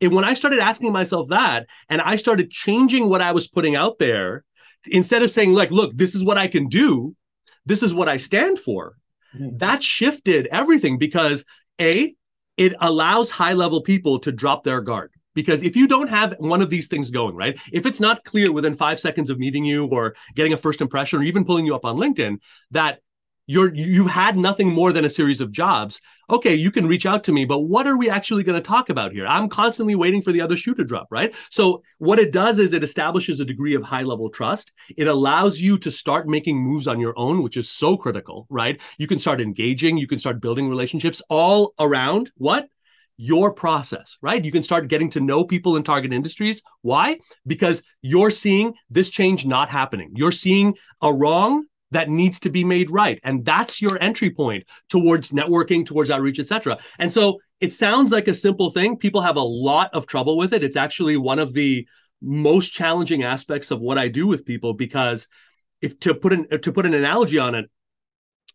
And 0.00 0.14
when 0.14 0.24
I 0.24 0.34
started 0.34 0.60
asking 0.60 0.92
myself 0.92 1.28
that, 1.30 1.66
and 1.88 2.00
I 2.00 2.16
started 2.16 2.50
changing 2.50 3.08
what 3.08 3.22
I 3.22 3.32
was 3.32 3.48
putting 3.48 3.74
out 3.74 3.98
there, 3.98 4.44
instead 4.86 5.22
of 5.22 5.30
saying, 5.30 5.54
like, 5.54 5.70
look, 5.70 5.96
this 5.96 6.14
is 6.14 6.22
what 6.22 6.38
I 6.38 6.46
can 6.46 6.68
do, 6.68 7.16
this 7.64 7.82
is 7.82 7.92
what 7.92 8.08
I 8.08 8.18
stand 8.18 8.58
for 8.58 8.96
Mm-hmm. 9.34 9.58
That 9.58 9.82
shifted 9.82 10.46
everything 10.48 10.98
because 10.98 11.44
A, 11.80 12.14
it 12.56 12.74
allows 12.80 13.30
high 13.30 13.52
level 13.52 13.80
people 13.82 14.18
to 14.20 14.32
drop 14.32 14.64
their 14.64 14.80
guard. 14.80 15.12
Because 15.34 15.62
if 15.62 15.76
you 15.76 15.86
don't 15.86 16.08
have 16.08 16.34
one 16.38 16.62
of 16.62 16.70
these 16.70 16.86
things 16.86 17.10
going, 17.10 17.36
right? 17.36 17.58
If 17.70 17.84
it's 17.84 18.00
not 18.00 18.24
clear 18.24 18.50
within 18.50 18.74
five 18.74 18.98
seconds 18.98 19.28
of 19.28 19.38
meeting 19.38 19.66
you 19.66 19.84
or 19.86 20.16
getting 20.34 20.54
a 20.54 20.56
first 20.56 20.80
impression 20.80 21.18
or 21.18 21.22
even 21.22 21.44
pulling 21.44 21.66
you 21.66 21.74
up 21.74 21.84
on 21.84 21.96
LinkedIn 21.96 22.38
that 22.70 23.00
you're 23.46 23.72
you've 23.74 24.10
had 24.10 24.36
nothing 24.36 24.70
more 24.70 24.92
than 24.92 25.04
a 25.04 25.10
series 25.10 25.40
of 25.40 25.52
jobs 25.52 26.00
okay 26.28 26.54
you 26.54 26.70
can 26.70 26.86
reach 26.86 27.06
out 27.06 27.22
to 27.24 27.32
me 27.32 27.44
but 27.44 27.60
what 27.60 27.86
are 27.86 27.96
we 27.96 28.10
actually 28.10 28.42
going 28.42 28.60
to 28.60 28.66
talk 28.66 28.90
about 28.90 29.12
here 29.12 29.26
i'm 29.26 29.48
constantly 29.48 29.94
waiting 29.94 30.20
for 30.20 30.32
the 30.32 30.40
other 30.40 30.56
shoe 30.56 30.74
to 30.74 30.84
drop 30.84 31.06
right 31.10 31.34
so 31.50 31.82
what 31.98 32.18
it 32.18 32.32
does 32.32 32.58
is 32.58 32.72
it 32.72 32.84
establishes 32.84 33.40
a 33.40 33.44
degree 33.44 33.74
of 33.74 33.82
high 33.82 34.02
level 34.02 34.28
trust 34.28 34.72
it 34.96 35.06
allows 35.06 35.60
you 35.60 35.78
to 35.78 35.90
start 35.90 36.28
making 36.28 36.58
moves 36.58 36.88
on 36.88 37.00
your 37.00 37.16
own 37.18 37.42
which 37.42 37.56
is 37.56 37.70
so 37.70 37.96
critical 37.96 38.46
right 38.50 38.80
you 38.98 39.06
can 39.06 39.18
start 39.18 39.40
engaging 39.40 39.96
you 39.96 40.08
can 40.08 40.18
start 40.18 40.40
building 40.40 40.68
relationships 40.68 41.22
all 41.30 41.72
around 41.78 42.30
what 42.36 42.68
your 43.18 43.50
process, 43.52 44.18
right? 44.20 44.44
You 44.44 44.52
can 44.52 44.62
start 44.62 44.88
getting 44.88 45.08
to 45.10 45.20
know 45.20 45.42
people 45.42 45.76
in 45.76 45.82
target 45.82 46.12
industries. 46.12 46.62
Why? 46.82 47.18
Because 47.46 47.82
you're 48.02 48.30
seeing 48.30 48.74
this 48.90 49.08
change 49.08 49.46
not 49.46 49.70
happening. 49.70 50.12
You're 50.14 50.32
seeing 50.32 50.74
a 51.00 51.10
wrong 51.10 51.64
that 51.92 52.08
needs 52.08 52.40
to 52.40 52.50
be 52.50 52.64
made 52.64 52.90
right. 52.90 53.20
And 53.22 53.44
that's 53.44 53.80
your 53.80 54.02
entry 54.02 54.30
point 54.30 54.64
towards 54.88 55.30
networking, 55.30 55.86
towards 55.86 56.10
outreach, 56.10 56.38
etc. 56.38 56.78
And 56.98 57.12
so 57.12 57.38
it 57.60 57.72
sounds 57.72 58.12
like 58.12 58.28
a 58.28 58.34
simple 58.34 58.70
thing. 58.70 58.96
People 58.96 59.20
have 59.20 59.36
a 59.36 59.40
lot 59.40 59.90
of 59.94 60.06
trouble 60.06 60.36
with 60.36 60.52
it. 60.52 60.64
It's 60.64 60.76
actually 60.76 61.16
one 61.16 61.38
of 61.38 61.52
the 61.52 61.86
most 62.20 62.72
challenging 62.72 63.24
aspects 63.24 63.70
of 63.70 63.80
what 63.80 63.98
I 63.98 64.08
do 64.08 64.26
with 64.26 64.44
people 64.44 64.74
because 64.74 65.28
if 65.80 65.98
to 66.00 66.14
put 66.14 66.32
an 66.32 66.48
to 66.60 66.72
put 66.72 66.86
an 66.86 66.94
analogy 66.94 67.38
on 67.38 67.54
it, 67.54 67.70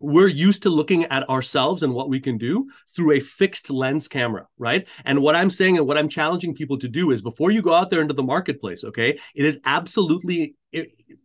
we're 0.01 0.27
used 0.27 0.63
to 0.63 0.69
looking 0.69 1.05
at 1.05 1.29
ourselves 1.29 1.83
and 1.83 1.93
what 1.93 2.09
we 2.09 2.19
can 2.19 2.37
do 2.37 2.69
through 2.95 3.13
a 3.13 3.19
fixed 3.19 3.69
lens 3.69 4.07
camera, 4.07 4.47
right? 4.57 4.87
And 5.05 5.19
what 5.19 5.35
I'm 5.35 5.49
saying 5.49 5.77
and 5.77 5.87
what 5.87 5.97
I'm 5.97 6.09
challenging 6.09 6.55
people 6.55 6.77
to 6.79 6.87
do 6.87 7.11
is 7.11 7.21
before 7.21 7.51
you 7.51 7.61
go 7.61 7.73
out 7.73 7.89
there 7.89 8.01
into 8.01 8.13
the 8.13 8.23
marketplace, 8.23 8.83
okay, 8.83 9.19
it 9.35 9.45
is 9.45 9.59
absolutely 9.65 10.55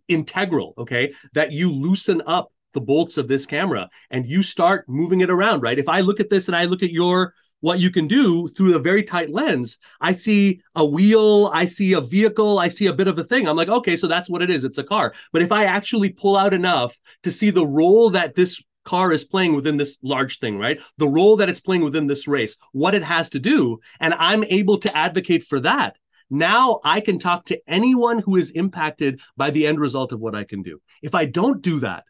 integral, 0.08 0.74
okay, 0.78 1.12
that 1.32 1.52
you 1.52 1.72
loosen 1.72 2.22
up 2.26 2.52
the 2.74 2.80
bolts 2.80 3.16
of 3.16 3.26
this 3.26 3.46
camera 3.46 3.88
and 4.10 4.26
you 4.26 4.42
start 4.42 4.88
moving 4.88 5.22
it 5.22 5.30
around, 5.30 5.62
right? 5.62 5.78
If 5.78 5.88
I 5.88 6.00
look 6.00 6.20
at 6.20 6.28
this 6.28 6.48
and 6.48 6.56
I 6.56 6.64
look 6.64 6.82
at 6.82 6.90
your 6.90 7.32
what 7.60 7.78
you 7.78 7.90
can 7.90 8.06
do 8.06 8.48
through 8.48 8.76
a 8.76 8.80
very 8.80 9.02
tight 9.02 9.30
lens. 9.30 9.78
I 10.00 10.12
see 10.12 10.60
a 10.74 10.84
wheel, 10.84 11.50
I 11.52 11.64
see 11.64 11.94
a 11.94 12.00
vehicle, 12.00 12.58
I 12.58 12.68
see 12.68 12.86
a 12.86 12.92
bit 12.92 13.08
of 13.08 13.18
a 13.18 13.24
thing. 13.24 13.48
I'm 13.48 13.56
like, 13.56 13.68
okay, 13.68 13.96
so 13.96 14.06
that's 14.06 14.28
what 14.30 14.42
it 14.42 14.50
is. 14.50 14.64
It's 14.64 14.78
a 14.78 14.84
car. 14.84 15.14
But 15.32 15.42
if 15.42 15.52
I 15.52 15.64
actually 15.64 16.10
pull 16.10 16.36
out 16.36 16.54
enough 16.54 16.98
to 17.22 17.30
see 17.30 17.50
the 17.50 17.66
role 17.66 18.10
that 18.10 18.34
this 18.34 18.62
car 18.84 19.12
is 19.12 19.24
playing 19.24 19.54
within 19.54 19.76
this 19.76 19.98
large 20.02 20.38
thing, 20.38 20.58
right? 20.58 20.80
The 20.98 21.08
role 21.08 21.36
that 21.36 21.48
it's 21.48 21.60
playing 21.60 21.82
within 21.82 22.06
this 22.06 22.28
race, 22.28 22.56
what 22.72 22.94
it 22.94 23.02
has 23.02 23.30
to 23.30 23.40
do, 23.40 23.80
and 24.00 24.14
I'm 24.14 24.44
able 24.44 24.78
to 24.78 24.96
advocate 24.96 25.42
for 25.42 25.60
that. 25.60 25.96
Now 26.30 26.80
I 26.84 27.00
can 27.00 27.18
talk 27.18 27.46
to 27.46 27.60
anyone 27.66 28.18
who 28.18 28.36
is 28.36 28.50
impacted 28.50 29.20
by 29.36 29.50
the 29.50 29.66
end 29.66 29.78
result 29.80 30.12
of 30.12 30.20
what 30.20 30.34
I 30.34 30.44
can 30.44 30.62
do. 30.62 30.80
If 31.02 31.14
I 31.14 31.24
don't 31.24 31.62
do 31.62 31.80
that, 31.80 32.04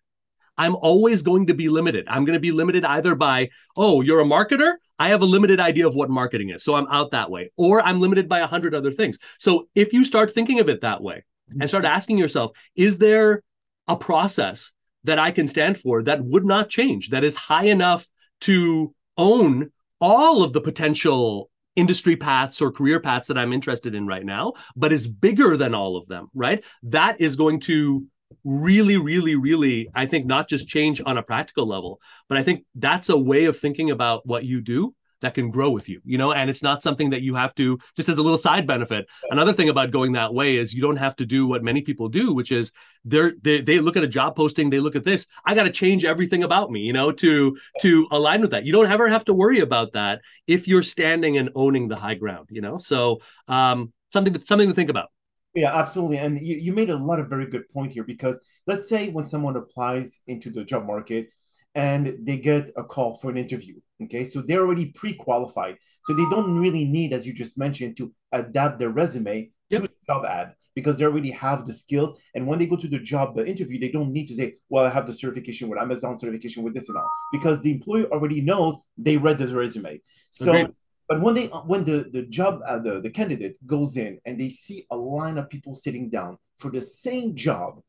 I'm 0.59 0.77
always 0.77 1.23
going 1.23 1.47
to 1.47 1.55
be 1.55 1.69
limited. 1.69 2.07
I'm 2.09 2.25
going 2.25 2.35
to 2.35 2.41
be 2.41 2.53
limited 2.53 2.85
either 2.85 3.15
by, 3.15 3.51
oh, 3.77 4.01
you're 4.01 4.21
a 4.21 4.25
marketer. 4.25 4.75
I 4.99 5.09
have 5.09 5.23
a 5.23 5.27
limited 5.27 5.61
idea 5.61 5.87
of 5.87 5.95
what 5.95 6.09
marketing 6.09 6.51
is. 6.51 6.65
So 6.65 6.75
I'm 6.75 6.87
out 6.89 7.11
that 7.11 7.31
way. 7.31 7.51
Or 7.57 7.83
I'm 7.83 8.01
limited 8.01 8.29
by 8.29 8.41
a 8.41 8.47
hundred 8.47 8.75
other 8.75 8.91
things. 8.91 9.19
So 9.39 9.69
if 9.75 9.93
you 9.93 10.05
start 10.05 10.33
thinking 10.33 10.61
of 10.61 10.69
it 10.69 10.81
that 10.81 11.03
way 11.03 11.25
and 11.51 11.69
start 11.69 11.85
mm-hmm. 11.85 11.95
asking 11.95 12.19
yourself, 12.19 12.53
is 12.75 12.99
there 12.99 13.43
a 13.87 13.97
process 13.97 14.73
that 15.05 15.19
I 15.19 15.31
can 15.31 15.47
stand 15.47 15.79
for 15.79 16.03
that 16.03 16.25
would 16.25 16.45
not 16.45 16.69
change, 16.69 17.11
that 17.11 17.25
is 17.25 17.37
high 17.37 17.67
enough 17.67 18.09
to 18.43 18.95
own 19.17 19.71
all 20.01 20.43
of 20.43 20.53
the 20.53 20.61
potential 20.61 21.51
industry 21.77 22.17
paths 22.17 22.61
or 22.61 22.73
career 22.73 22.99
paths 22.99 23.29
that 23.29 23.39
I'm 23.39 23.53
interested 23.53 23.95
in 23.95 24.07
right 24.07 24.25
now, 24.25 24.55
but 24.75 24.93
is 24.93 25.07
bigger 25.07 25.57
than 25.57 25.75
all 25.75 25.97
of 25.97 26.09
them, 26.09 26.29
right? 26.35 26.65
That 26.83 27.21
is 27.21 27.37
going 27.37 27.61
to 27.61 28.07
really, 28.45 28.97
really, 28.97 29.35
really, 29.35 29.89
I 29.95 30.07
think 30.07 30.27
not 30.27 30.49
just 30.49 30.69
change 30.69 31.01
on 31.05 31.19
a 31.19 31.23
practical 31.23 31.67
level, 31.67 32.01
but 32.29 32.39
I 32.39 32.43
think 32.43 32.65
that's 32.75 33.09
a 33.09 33.17
way 33.17 33.47
of 33.47 33.57
thinking 33.57 33.91
about 33.91 34.27
what 34.27 34.45
you 34.45 34.61
do 34.61 34.95
that 35.23 35.35
can 35.35 35.51
grow 35.51 35.71
with 35.71 35.89
you, 35.89 36.01
you 36.05 36.19
know, 36.19 36.33
and 36.33 36.51
it's 36.51 36.63
not 36.63 36.83
something 36.83 37.11
that 37.11 37.23
you 37.23 37.35
have 37.35 37.55
to 37.55 37.79
just 37.97 38.09
as 38.09 38.19
a 38.19 38.23
little 38.23 38.39
side 38.39 38.67
benefit. 38.67 39.07
Another 39.31 39.53
thing 39.53 39.69
about 39.69 39.91
going 39.91 40.13
that 40.13 40.35
way 40.35 40.57
is 40.57 40.75
you 40.75 40.83
don't 40.83 40.99
have 40.99 41.17
to 41.17 41.27
do 41.27 41.47
what 41.47 41.63
many 41.63 41.81
people 41.81 42.09
do, 42.09 42.35
which 42.35 42.53
is 42.53 42.71
they're 43.05 43.33
they, 43.41 43.61
they 43.63 43.81
look 43.81 43.97
at 43.97 44.05
a 44.05 44.09
job 44.09 44.37
posting, 44.37 44.69
they 44.69 44.81
look 44.81 44.95
at 44.95 45.05
this, 45.05 45.27
I 45.45 45.55
got 45.55 45.65
to 45.65 45.71
change 45.71 46.05
everything 46.05 46.43
about 46.45 46.71
me, 46.71 46.81
you 46.81 46.93
know, 46.93 47.11
to 47.13 47.57
to 47.81 48.07
align 48.11 48.43
with 48.43 48.51
that. 48.51 48.67
You 48.67 48.73
don't 48.73 48.91
ever 48.91 49.09
have 49.09 49.25
to 49.25 49.35
worry 49.35 49.61
about 49.61 49.93
that 49.95 50.21
if 50.47 50.69
you're 50.69 50.83
standing 50.83 51.39
and 51.39 51.51
owning 51.55 51.89
the 51.89 51.97
high 51.97 52.15
ground, 52.15 52.49
you 52.51 52.61
know. 52.61 52.79
So 52.79 53.21
um 53.49 53.93
something 54.13 54.39
something 54.43 54.69
to 54.69 54.75
think 54.75 54.91
about. 54.91 55.11
Yeah, 55.57 55.75
absolutely. 55.75 56.19
And 56.19 56.39
you, 56.39 56.57
you 56.57 56.73
made 56.75 56.91
a 56.91 56.97
lot 56.97 57.19
of 57.19 57.31
very 57.31 57.47
good 57.47 57.67
point 57.71 57.91
here 57.91 58.05
because 58.05 58.39
let's 58.67 58.91
say 58.91 59.09
when 59.09 59.25
someone 59.25 59.57
applies 59.57 60.21
into 60.27 60.51
the 60.51 60.63
job 60.65 60.87
market 60.87 61.31
and 61.75 62.19
they 62.21 62.37
get 62.37 62.71
a 62.77 62.85
call 62.85 63.15
for 63.15 63.31
an 63.31 63.39
interview, 63.39 63.77
okay, 64.03 64.23
so 64.25 64.43
they're 64.43 64.61
already 64.61 64.87
pre-qualified. 64.87 65.77
So 66.05 66.13
they 66.13 66.29
don't 66.29 66.59
really 66.59 66.85
need, 66.85 67.15
as 67.15 67.27
you 67.27 67.33
just 67.33 67.57
mentioned, 67.57 67.97
to 67.97 68.13
adapt 68.33 68.79
their 68.79 68.91
resume 68.91 69.51
yep. 69.71 69.81
to 69.81 69.89
the 69.89 69.95
job 70.07 70.27
ad 70.27 70.55
because 70.75 70.99
they 70.99 71.07
already 71.07 71.31
have 71.31 71.65
the 71.65 71.73
skills. 71.73 72.19
And 72.35 72.47
when 72.47 72.59
they 72.59 72.67
go 72.67 72.77
to 72.77 72.87
the 72.87 72.99
job 72.99 73.39
interview, 73.39 73.81
they 73.81 73.91
don't 73.91 74.13
need 74.13 74.29
to 74.29 74.35
say, 74.35 74.57
well, 74.69 74.85
I 74.85 74.91
have 74.91 75.07
the 75.07 75.15
certification 75.15 75.71
with 75.71 75.79
Amazon 75.79 76.19
certification 76.19 76.65
with 76.65 76.75
this 76.75 76.91
and 76.91 76.99
all, 76.99 77.11
because 77.33 77.63
the 77.63 77.73
employer 77.73 78.05
already 78.13 78.43
knows 78.43 78.77
they 78.99 79.17
read 79.17 79.39
the 79.39 79.47
resume. 79.47 80.03
So 80.31 80.53
Agreed 80.53 80.75
but 81.09 81.21
when 81.21 81.35
they 81.35 81.47
when 81.47 81.85
the 81.85 82.09
the 82.13 82.23
job 82.23 82.61
uh, 82.67 82.79
the 82.79 83.01
the 83.01 83.11
candidate 83.11 83.57
goes 83.67 83.97
in 83.97 84.19
and 84.25 84.39
they 84.39 84.49
see 84.49 84.87
a 84.91 84.97
line 84.97 85.39
of 85.39 85.49
people 85.49 85.75
sitting 85.75 86.11
down 86.11 86.39
for 86.59 86.71
the 86.71 86.83
same 86.83 87.35
job, 87.37 87.81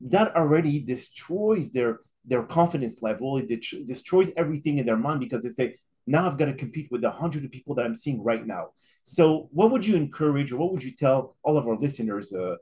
that 0.00 0.34
already 0.34 0.80
destroys 0.80 1.72
their 1.72 2.00
their 2.24 2.42
confidence 2.42 3.02
level. 3.02 3.38
It 3.38 3.48
destroys 3.86 4.30
everything 4.36 4.78
in 4.78 4.86
their 4.86 4.96
mind 4.96 5.20
because 5.20 5.44
they 5.44 5.50
say, 5.50 5.76
now 6.06 6.26
I've 6.26 6.38
got 6.38 6.46
to 6.46 6.54
compete 6.54 6.88
with 6.90 7.02
the 7.02 7.10
hundred 7.10 7.44
of 7.44 7.50
people 7.50 7.74
that 7.76 7.84
I'm 7.84 7.94
seeing 7.94 8.22
right 8.22 8.44
now. 8.46 8.70
So, 9.02 9.48
what 9.52 9.70
would 9.70 9.86
you 9.86 9.96
encourage, 9.96 10.50
or 10.50 10.56
what 10.56 10.72
would 10.72 10.82
you 10.82 10.92
tell 10.92 11.36
all 11.42 11.56
of 11.56 11.66
our 11.66 11.76
listeners 11.76 12.32
uh, 12.32 12.56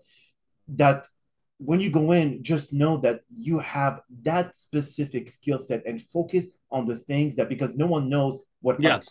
that 0.69 1.07
when 1.59 1.81
you 1.81 1.91
go 1.91 2.11
in, 2.13 2.43
just 2.43 2.73
know 2.73 2.97
that 2.99 3.21
you 3.35 3.61
have 3.61 4.01
that 4.23 4.57
specific 4.57 5.29
skill 5.29 5.61
set 5.61 5.87
and 5.87 6.03
focus 6.03 6.49
on 6.71 6.87
the 6.87 6.97
things 6.97 7.37
that 7.37 7.49
because 7.49 7.77
no 7.77 7.87
one 7.87 8.09
knows 8.09 8.37
what 8.61 8.83
yes 8.83 9.09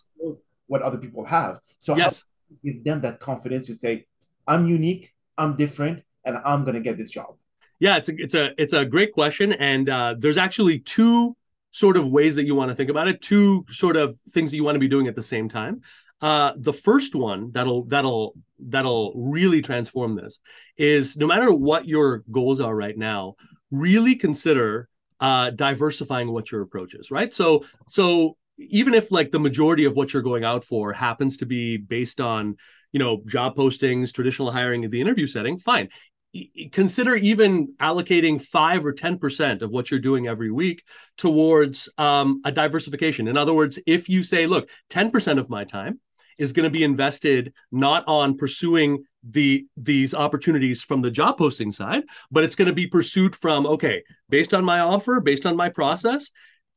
what 0.71 0.81
other 0.81 0.97
people 0.97 1.25
have. 1.25 1.59
So 1.79 1.97
yes. 1.97 2.23
give 2.63 2.83
them 2.83 3.01
that 3.01 3.19
confidence 3.19 3.65
to 3.65 3.75
say, 3.75 4.07
I'm 4.47 4.65
unique, 4.65 5.13
I'm 5.37 5.57
different, 5.57 6.03
and 6.23 6.37
I'm 6.45 6.63
gonna 6.63 6.79
get 6.79 6.97
this 6.97 7.11
job? 7.11 7.35
Yeah, 7.79 7.97
it's 7.97 8.09
a 8.09 8.15
it's 8.17 8.35
a 8.35 8.61
it's 8.61 8.73
a 8.73 8.85
great 8.85 9.11
question, 9.11 9.51
and 9.53 9.89
uh, 9.89 10.15
there's 10.17 10.37
actually 10.37 10.79
two 10.79 11.35
sort 11.71 11.97
of 11.97 12.07
ways 12.07 12.35
that 12.35 12.45
you 12.45 12.55
want 12.55 12.69
to 12.69 12.75
think 12.75 12.89
about 12.89 13.07
it. 13.07 13.21
Two 13.21 13.65
sort 13.69 13.97
of 13.97 14.17
things 14.29 14.51
that 14.51 14.57
you 14.57 14.63
want 14.63 14.75
to 14.75 14.79
be 14.79 14.87
doing 14.87 15.07
at 15.07 15.15
the 15.15 15.23
same 15.23 15.49
time. 15.49 15.81
Uh, 16.21 16.53
the 16.57 16.73
first 16.73 17.15
one 17.15 17.51
that'll 17.51 17.83
that'll 17.85 18.33
that'll 18.59 19.11
really 19.15 19.61
transform 19.61 20.15
this 20.15 20.39
is 20.77 21.17
no 21.17 21.27
matter 21.27 21.51
what 21.51 21.85
your 21.85 22.23
goals 22.31 22.61
are 22.61 22.75
right 22.75 22.97
now, 22.97 23.35
really 23.71 24.15
consider 24.15 24.87
uh, 25.19 25.49
diversifying 25.49 26.31
what 26.31 26.51
your 26.51 26.61
approach 26.61 26.93
is. 26.93 27.11
Right. 27.11 27.33
So 27.33 27.65
so 27.89 28.37
even 28.69 28.93
if 28.93 29.11
like 29.11 29.31
the 29.31 29.39
majority 29.39 29.85
of 29.85 29.95
what 29.95 30.13
you're 30.13 30.21
going 30.21 30.43
out 30.43 30.63
for 30.63 30.93
happens 30.93 31.37
to 31.37 31.45
be 31.45 31.77
based 31.77 32.21
on 32.21 32.57
you 32.91 32.99
know 32.99 33.21
job 33.25 33.55
postings 33.55 34.13
traditional 34.13 34.51
hiring 34.51 34.83
in 34.83 34.91
the 34.91 35.01
interview 35.01 35.27
setting 35.27 35.57
fine. 35.57 35.89
Consider 36.71 37.17
even 37.17 37.73
allocating 37.81 38.41
5 38.41 38.85
or 38.85 38.93
10% 38.93 39.61
of 39.61 39.69
what 39.69 39.91
you're 39.91 39.99
doing 39.99 40.29
every 40.29 40.49
week 40.49 40.81
towards 41.17 41.89
um, 41.97 42.41
a 42.45 42.53
diversification. 42.53 43.27
In 43.27 43.37
other 43.37 43.53
words 43.53 43.79
if 43.85 44.07
you 44.07 44.23
say 44.23 44.47
look 44.47 44.69
10% 44.89 45.39
of 45.39 45.49
my 45.49 45.65
time 45.65 45.99
is 46.37 46.53
going 46.53 46.63
to 46.63 46.69
be 46.69 46.83
invested 46.83 47.53
not 47.71 48.03
on 48.07 48.37
pursuing 48.37 49.03
the 49.29 49.67
these 49.77 50.13
opportunities 50.13 50.81
from 50.81 51.01
the 51.01 51.11
job 51.11 51.37
posting 51.37 51.71
side 51.71 52.03
but 52.31 52.43
it's 52.43 52.55
going 52.55 52.67
to 52.67 52.73
be 52.73 52.87
pursued 52.87 53.35
from 53.35 53.67
okay 53.67 54.01
based 54.29 54.51
on 54.51 54.65
my 54.65 54.79
offer 54.79 55.19
based 55.19 55.45
on 55.45 55.55
my 55.55 55.69
process 55.69 56.31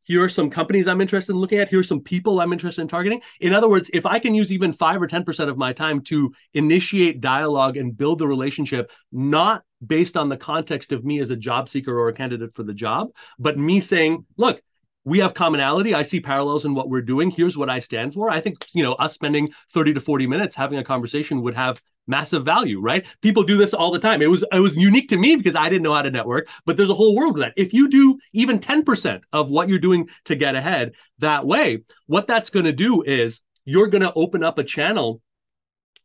here 0.04 0.22
are 0.22 0.28
some 0.28 0.50
companies 0.50 0.86
I'm 0.86 1.00
interested 1.00 1.32
in 1.32 1.38
looking 1.38 1.58
at. 1.58 1.68
Here's 1.68 1.88
some 1.88 2.00
people 2.00 2.40
I'm 2.40 2.52
interested 2.52 2.82
in 2.82 2.88
targeting. 2.88 3.20
In 3.40 3.54
other 3.54 3.68
words, 3.68 3.90
if 3.92 4.06
I 4.06 4.18
can 4.18 4.34
use 4.34 4.52
even 4.52 4.72
five 4.72 5.02
or 5.02 5.08
10% 5.08 5.48
of 5.48 5.58
my 5.58 5.72
time 5.72 6.00
to 6.02 6.32
initiate 6.52 7.20
dialogue 7.20 7.76
and 7.76 7.96
build 7.96 8.18
the 8.18 8.26
relationship, 8.26 8.92
not 9.12 9.62
based 9.84 10.16
on 10.16 10.28
the 10.28 10.36
context 10.36 10.92
of 10.92 11.04
me 11.04 11.18
as 11.20 11.30
a 11.30 11.36
job 11.36 11.68
seeker 11.68 11.98
or 11.98 12.08
a 12.08 12.14
candidate 12.14 12.54
for 12.54 12.62
the 12.62 12.74
job, 12.74 13.08
but 13.38 13.58
me 13.58 13.80
saying, 13.80 14.24
look, 14.36 14.62
we 15.04 15.18
have 15.18 15.34
commonality. 15.34 15.94
I 15.94 16.02
see 16.02 16.20
parallels 16.20 16.64
in 16.64 16.74
what 16.74 16.88
we're 16.88 17.02
doing. 17.02 17.30
Here's 17.30 17.56
what 17.56 17.68
I 17.68 17.78
stand 17.78 18.14
for. 18.14 18.30
I 18.30 18.40
think, 18.40 18.64
you 18.72 18.82
know, 18.82 18.94
us 18.94 19.12
spending 19.12 19.50
30 19.72 19.94
to 19.94 20.00
40 20.00 20.26
minutes 20.26 20.54
having 20.54 20.78
a 20.78 20.84
conversation 20.84 21.42
would 21.42 21.54
have 21.54 21.80
massive 22.06 22.44
value, 22.44 22.80
right? 22.80 23.06
People 23.20 23.42
do 23.42 23.56
this 23.56 23.74
all 23.74 23.90
the 23.90 23.98
time. 23.98 24.22
It 24.22 24.30
was 24.30 24.44
it 24.52 24.60
was 24.60 24.76
unique 24.76 25.08
to 25.08 25.16
me 25.16 25.36
because 25.36 25.56
I 25.56 25.68
didn't 25.68 25.82
know 25.82 25.94
how 25.94 26.02
to 26.02 26.10
network, 26.10 26.48
but 26.64 26.76
there's 26.76 26.90
a 26.90 26.94
whole 26.94 27.16
world 27.16 27.36
of 27.36 27.40
that. 27.40 27.54
If 27.56 27.72
you 27.72 27.88
do 27.88 28.18
even 28.32 28.58
10% 28.58 29.22
of 29.32 29.50
what 29.50 29.68
you're 29.68 29.78
doing 29.78 30.08
to 30.24 30.34
get 30.34 30.54
ahead 30.54 30.92
that 31.18 31.46
way, 31.46 31.82
what 32.06 32.26
that's 32.26 32.50
going 32.50 32.66
to 32.66 32.72
do 32.72 33.02
is 33.02 33.42
you're 33.64 33.88
going 33.88 34.02
to 34.02 34.12
open 34.14 34.44
up 34.44 34.58
a 34.58 34.64
channel 34.64 35.20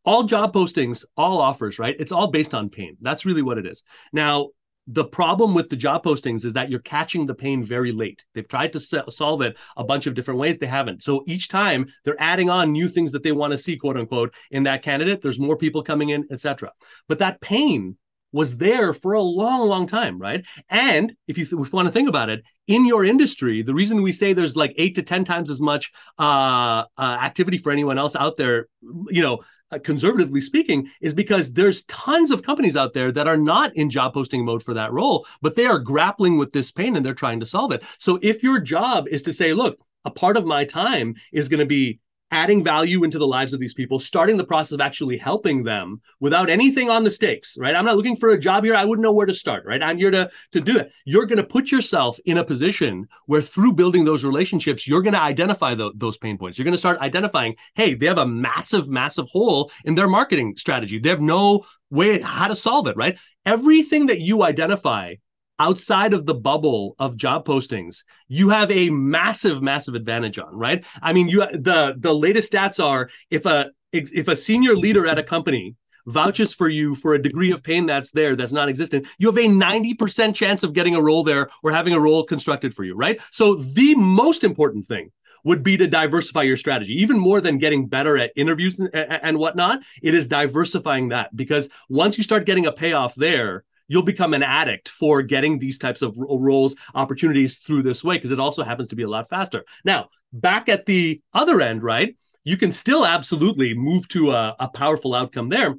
all 0.04 0.22
job 0.24 0.54
postings, 0.54 1.04
all 1.16 1.40
offers, 1.40 1.78
right? 1.78 1.94
It's 1.98 2.12
all 2.12 2.28
based 2.28 2.54
on 2.54 2.70
pain. 2.70 2.96
That's 3.00 3.26
really 3.26 3.42
what 3.42 3.58
it 3.58 3.66
is. 3.66 3.82
Now, 4.12 4.48
the 4.92 5.04
problem 5.04 5.54
with 5.54 5.68
the 5.68 5.76
job 5.76 6.02
postings 6.02 6.44
is 6.44 6.54
that 6.54 6.68
you're 6.68 6.80
catching 6.80 7.24
the 7.24 7.34
pain 7.34 7.62
very 7.62 7.92
late. 7.92 8.24
They've 8.34 8.46
tried 8.46 8.72
to 8.72 8.80
solve 8.80 9.40
it 9.42 9.56
a 9.76 9.84
bunch 9.84 10.08
of 10.08 10.14
different 10.14 10.40
ways. 10.40 10.58
They 10.58 10.66
haven't. 10.66 11.04
So 11.04 11.22
each 11.28 11.48
time 11.48 11.86
they're 12.04 12.20
adding 12.20 12.50
on 12.50 12.72
new 12.72 12.88
things 12.88 13.12
that 13.12 13.22
they 13.22 13.30
want 13.30 13.52
to 13.52 13.58
see, 13.58 13.76
quote 13.76 13.96
unquote, 13.96 14.34
in 14.50 14.64
that 14.64 14.82
candidate. 14.82 15.22
There's 15.22 15.38
more 15.38 15.56
people 15.56 15.82
coming 15.82 16.08
in, 16.08 16.26
etc. 16.32 16.72
But 17.08 17.20
that 17.20 17.40
pain 17.40 17.98
was 18.32 18.56
there 18.56 18.92
for 18.92 19.12
a 19.12 19.22
long, 19.22 19.68
long 19.68 19.86
time, 19.86 20.18
right? 20.18 20.44
And 20.68 21.14
if 21.28 21.38
you, 21.38 21.44
th- 21.44 21.60
if 21.60 21.72
you 21.72 21.76
want 21.76 21.86
to 21.86 21.92
think 21.92 22.08
about 22.08 22.30
it, 22.30 22.42
in 22.66 22.84
your 22.84 23.04
industry, 23.04 23.62
the 23.62 23.74
reason 23.74 24.02
we 24.02 24.12
say 24.12 24.32
there's 24.32 24.56
like 24.56 24.74
eight 24.76 24.96
to 24.96 25.02
10 25.02 25.24
times 25.24 25.50
as 25.50 25.60
much 25.60 25.92
uh, 26.18 26.84
uh, 26.96 27.18
activity 27.20 27.58
for 27.58 27.70
anyone 27.70 27.98
else 27.98 28.14
out 28.16 28.36
there, 28.36 28.68
you 29.08 29.22
know, 29.22 29.40
Uh, 29.72 29.78
conservatively 29.78 30.40
speaking, 30.40 30.90
is 31.00 31.14
because 31.14 31.52
there's 31.52 31.82
tons 31.82 32.32
of 32.32 32.42
companies 32.42 32.76
out 32.76 32.92
there 32.92 33.12
that 33.12 33.28
are 33.28 33.36
not 33.36 33.74
in 33.76 33.88
job 33.88 34.12
posting 34.12 34.44
mode 34.44 34.64
for 34.64 34.74
that 34.74 34.92
role, 34.92 35.24
but 35.42 35.54
they 35.54 35.64
are 35.64 35.78
grappling 35.78 36.36
with 36.36 36.52
this 36.52 36.72
pain 36.72 36.96
and 36.96 37.06
they're 37.06 37.14
trying 37.14 37.38
to 37.38 37.46
solve 37.46 37.70
it. 37.70 37.84
So 38.00 38.18
if 38.20 38.42
your 38.42 38.58
job 38.58 39.06
is 39.06 39.22
to 39.22 39.32
say, 39.32 39.54
look, 39.54 39.78
a 40.04 40.10
part 40.10 40.36
of 40.36 40.44
my 40.44 40.64
time 40.64 41.14
is 41.32 41.48
going 41.48 41.60
to 41.60 41.66
be 41.66 42.00
adding 42.30 42.62
value 42.62 43.04
into 43.04 43.18
the 43.18 43.26
lives 43.26 43.52
of 43.52 43.60
these 43.60 43.74
people, 43.74 43.98
starting 43.98 44.36
the 44.36 44.44
process 44.44 44.72
of 44.72 44.80
actually 44.80 45.16
helping 45.16 45.62
them 45.62 46.00
without 46.20 46.50
anything 46.50 46.88
on 46.88 47.04
the 47.04 47.10
stakes, 47.10 47.56
right? 47.58 47.74
I'm 47.74 47.84
not 47.84 47.96
looking 47.96 48.16
for 48.16 48.30
a 48.30 48.38
job 48.38 48.64
here. 48.64 48.74
I 48.74 48.84
wouldn't 48.84 49.02
know 49.02 49.12
where 49.12 49.26
to 49.26 49.34
start, 49.34 49.64
right? 49.66 49.82
I'm 49.82 49.98
here 49.98 50.10
to, 50.10 50.30
to 50.52 50.60
do 50.60 50.78
it. 50.78 50.92
You're 51.04 51.26
going 51.26 51.38
to 51.38 51.44
put 51.44 51.70
yourself 51.70 52.18
in 52.24 52.38
a 52.38 52.44
position 52.44 53.08
where 53.26 53.42
through 53.42 53.72
building 53.72 54.04
those 54.04 54.24
relationships, 54.24 54.86
you're 54.86 55.02
going 55.02 55.14
to 55.14 55.20
identify 55.20 55.74
the, 55.74 55.92
those 55.96 56.18
pain 56.18 56.38
points. 56.38 56.58
You're 56.58 56.64
going 56.64 56.72
to 56.72 56.78
start 56.78 56.98
identifying, 56.98 57.56
hey, 57.74 57.94
they 57.94 58.06
have 58.06 58.18
a 58.18 58.26
massive, 58.26 58.88
massive 58.88 59.26
hole 59.28 59.70
in 59.84 59.94
their 59.94 60.08
marketing 60.08 60.54
strategy. 60.56 60.98
They 60.98 61.10
have 61.10 61.20
no 61.20 61.64
way 61.90 62.20
how 62.20 62.48
to 62.48 62.56
solve 62.56 62.86
it, 62.86 62.96
right? 62.96 63.18
Everything 63.44 64.06
that 64.06 64.20
you 64.20 64.42
identify 64.44 65.14
outside 65.60 66.14
of 66.14 66.26
the 66.26 66.34
bubble 66.34 66.96
of 66.98 67.16
job 67.16 67.46
postings, 67.46 68.02
you 68.26 68.48
have 68.48 68.70
a 68.70 68.88
massive, 68.90 69.62
massive 69.62 69.94
advantage 69.94 70.38
on, 70.38 70.56
right? 70.56 70.84
I 71.02 71.12
mean, 71.12 71.28
you 71.28 71.40
the 71.52 71.94
the 71.96 72.14
latest 72.14 72.52
stats 72.52 72.82
are 72.82 73.10
if 73.30 73.46
a 73.46 73.70
if 73.92 74.26
a 74.26 74.36
senior 74.36 74.74
leader 74.74 75.06
at 75.06 75.18
a 75.18 75.22
company 75.22 75.76
vouches 76.06 76.54
for 76.54 76.68
you 76.68 76.94
for 76.94 77.12
a 77.12 77.22
degree 77.22 77.52
of 77.52 77.62
pain 77.62 77.84
that's 77.84 78.10
there 78.10 78.34
that's 78.34 78.52
non-existent 78.52 79.06
you 79.18 79.26
have 79.26 79.36
a 79.36 79.46
90% 79.46 80.34
chance 80.34 80.62
of 80.62 80.72
getting 80.72 80.94
a 80.94 81.02
role 81.02 81.22
there 81.22 81.50
or 81.62 81.70
having 81.70 81.92
a 81.92 82.00
role 82.00 82.24
constructed 82.24 82.74
for 82.74 82.84
you 82.84 82.94
right 82.94 83.20
so 83.30 83.56
the 83.56 83.94
most 83.96 84.42
important 84.42 84.86
thing 84.86 85.12
would 85.44 85.62
be 85.62 85.76
to 85.76 85.86
diversify 85.86 86.42
your 86.42 86.56
strategy 86.56 86.94
even 86.94 87.18
more 87.18 87.40
than 87.42 87.58
getting 87.58 87.86
better 87.86 88.16
at 88.16 88.32
interviews 88.34 88.78
and, 88.78 88.90
and 88.94 89.38
whatnot 89.38 89.80
it 90.02 90.14
is 90.14 90.26
diversifying 90.26 91.08
that 91.10 91.34
because 91.36 91.68
once 91.90 92.16
you 92.16 92.24
start 92.24 92.46
getting 92.46 92.64
a 92.64 92.72
payoff 92.72 93.14
there 93.14 93.64
you'll 93.90 94.04
become 94.04 94.34
an 94.34 94.42
addict 94.44 94.88
for 94.88 95.20
getting 95.20 95.58
these 95.58 95.76
types 95.76 96.00
of 96.00 96.16
roles 96.16 96.76
opportunities 96.94 97.58
through 97.58 97.82
this 97.82 98.04
way 98.04 98.14
because 98.14 98.30
it 98.30 98.38
also 98.38 98.62
happens 98.62 98.86
to 98.86 98.94
be 98.94 99.02
a 99.02 99.08
lot 99.08 99.28
faster. 99.28 99.64
Now, 99.84 100.10
back 100.32 100.68
at 100.68 100.86
the 100.86 101.20
other 101.34 101.60
end, 101.60 101.82
right? 101.82 102.16
You 102.44 102.56
can 102.56 102.70
still 102.70 103.04
absolutely 103.04 103.74
move 103.74 104.06
to 104.10 104.30
a, 104.30 104.54
a 104.60 104.68
powerful 104.68 105.12
outcome 105.12 105.48
there. 105.48 105.74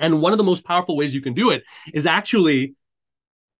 And 0.00 0.22
one 0.22 0.32
of 0.32 0.38
the 0.38 0.44
most 0.44 0.64
powerful 0.64 0.96
ways 0.96 1.12
you 1.12 1.20
can 1.20 1.34
do 1.34 1.50
it 1.50 1.64
is 1.92 2.06
actually 2.06 2.76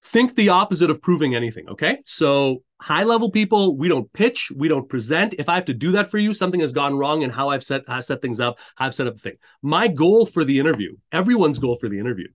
think 0.04 0.37
the 0.37 0.50
opposite 0.50 0.88
of 0.88 1.02
proving 1.02 1.35
anything. 1.35 1.69
Okay. 1.69 1.99
So, 2.07 2.62
high 2.81 3.02
level 3.02 3.31
people, 3.31 3.76
we 3.76 3.88
don't 3.88 4.12
pitch, 4.12 4.52
we 4.54 4.69
don't 4.69 4.88
present. 4.88 5.35
If 5.37 5.49
I 5.49 5.57
have 5.57 5.64
to 5.64 5.75
do 5.75 5.93
that 5.93 6.11
for 6.11 6.19
you, 6.19 6.33
something 6.33 6.61
has 6.61 6.73
gone 6.73 6.97
wrong 6.97 7.23
in 7.23 7.31
how 7.31 7.49
I've 7.49 7.64
set, 7.64 7.83
I've 7.88 8.04
set 8.04 8.23
things 8.23 8.38
up, 8.38 8.59
I've 8.78 8.95
set 8.95 9.09
up 9.09 9.14
the 9.14 9.21
thing. 9.21 9.37
My 9.62 9.88
goal 9.88 10.26
for 10.26 10.45
the 10.45 10.61
interview, 10.61 10.97
everyone's 11.11 11.59
goal 11.59 11.76
for 11.76 11.88
the 11.88 11.99
interview 11.99 12.28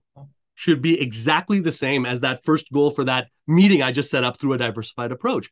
should 0.60 0.82
be 0.82 1.00
exactly 1.00 1.58
the 1.58 1.72
same 1.72 2.04
as 2.04 2.20
that 2.20 2.44
first 2.44 2.70
goal 2.70 2.90
for 2.90 3.04
that 3.04 3.28
meeting 3.46 3.82
I 3.82 3.92
just 3.92 4.10
set 4.10 4.24
up 4.24 4.36
through 4.36 4.52
a 4.52 4.58
diversified 4.58 5.10
approach. 5.10 5.50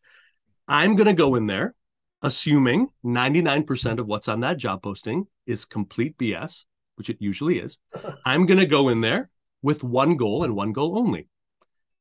I'm 0.69 0.97
going 0.97 1.07
to 1.07 1.15
go 1.15 1.35
in 1.35 1.47
there 1.47 1.75
assuming 2.21 2.89
99% 3.07 4.01
of 4.01 4.07
what's 4.07 4.29
on 4.29 4.41
that 4.41 4.59
job 4.59 4.83
posting 4.83 5.27
is 5.47 5.65
complete 5.65 6.19
BS, 6.19 6.65
which 6.97 7.09
it 7.09 7.17
usually 7.21 7.59
is. 7.59 7.79
I'm 8.27 8.45
going 8.45 8.59
to 8.59 8.67
go 8.67 8.91
in 8.91 9.01
there 9.01 9.31
with 9.63 9.83
one 9.83 10.19
goal 10.19 10.45
and 10.45 10.55
one 10.55 10.75
goal 10.75 10.99
only 10.99 11.27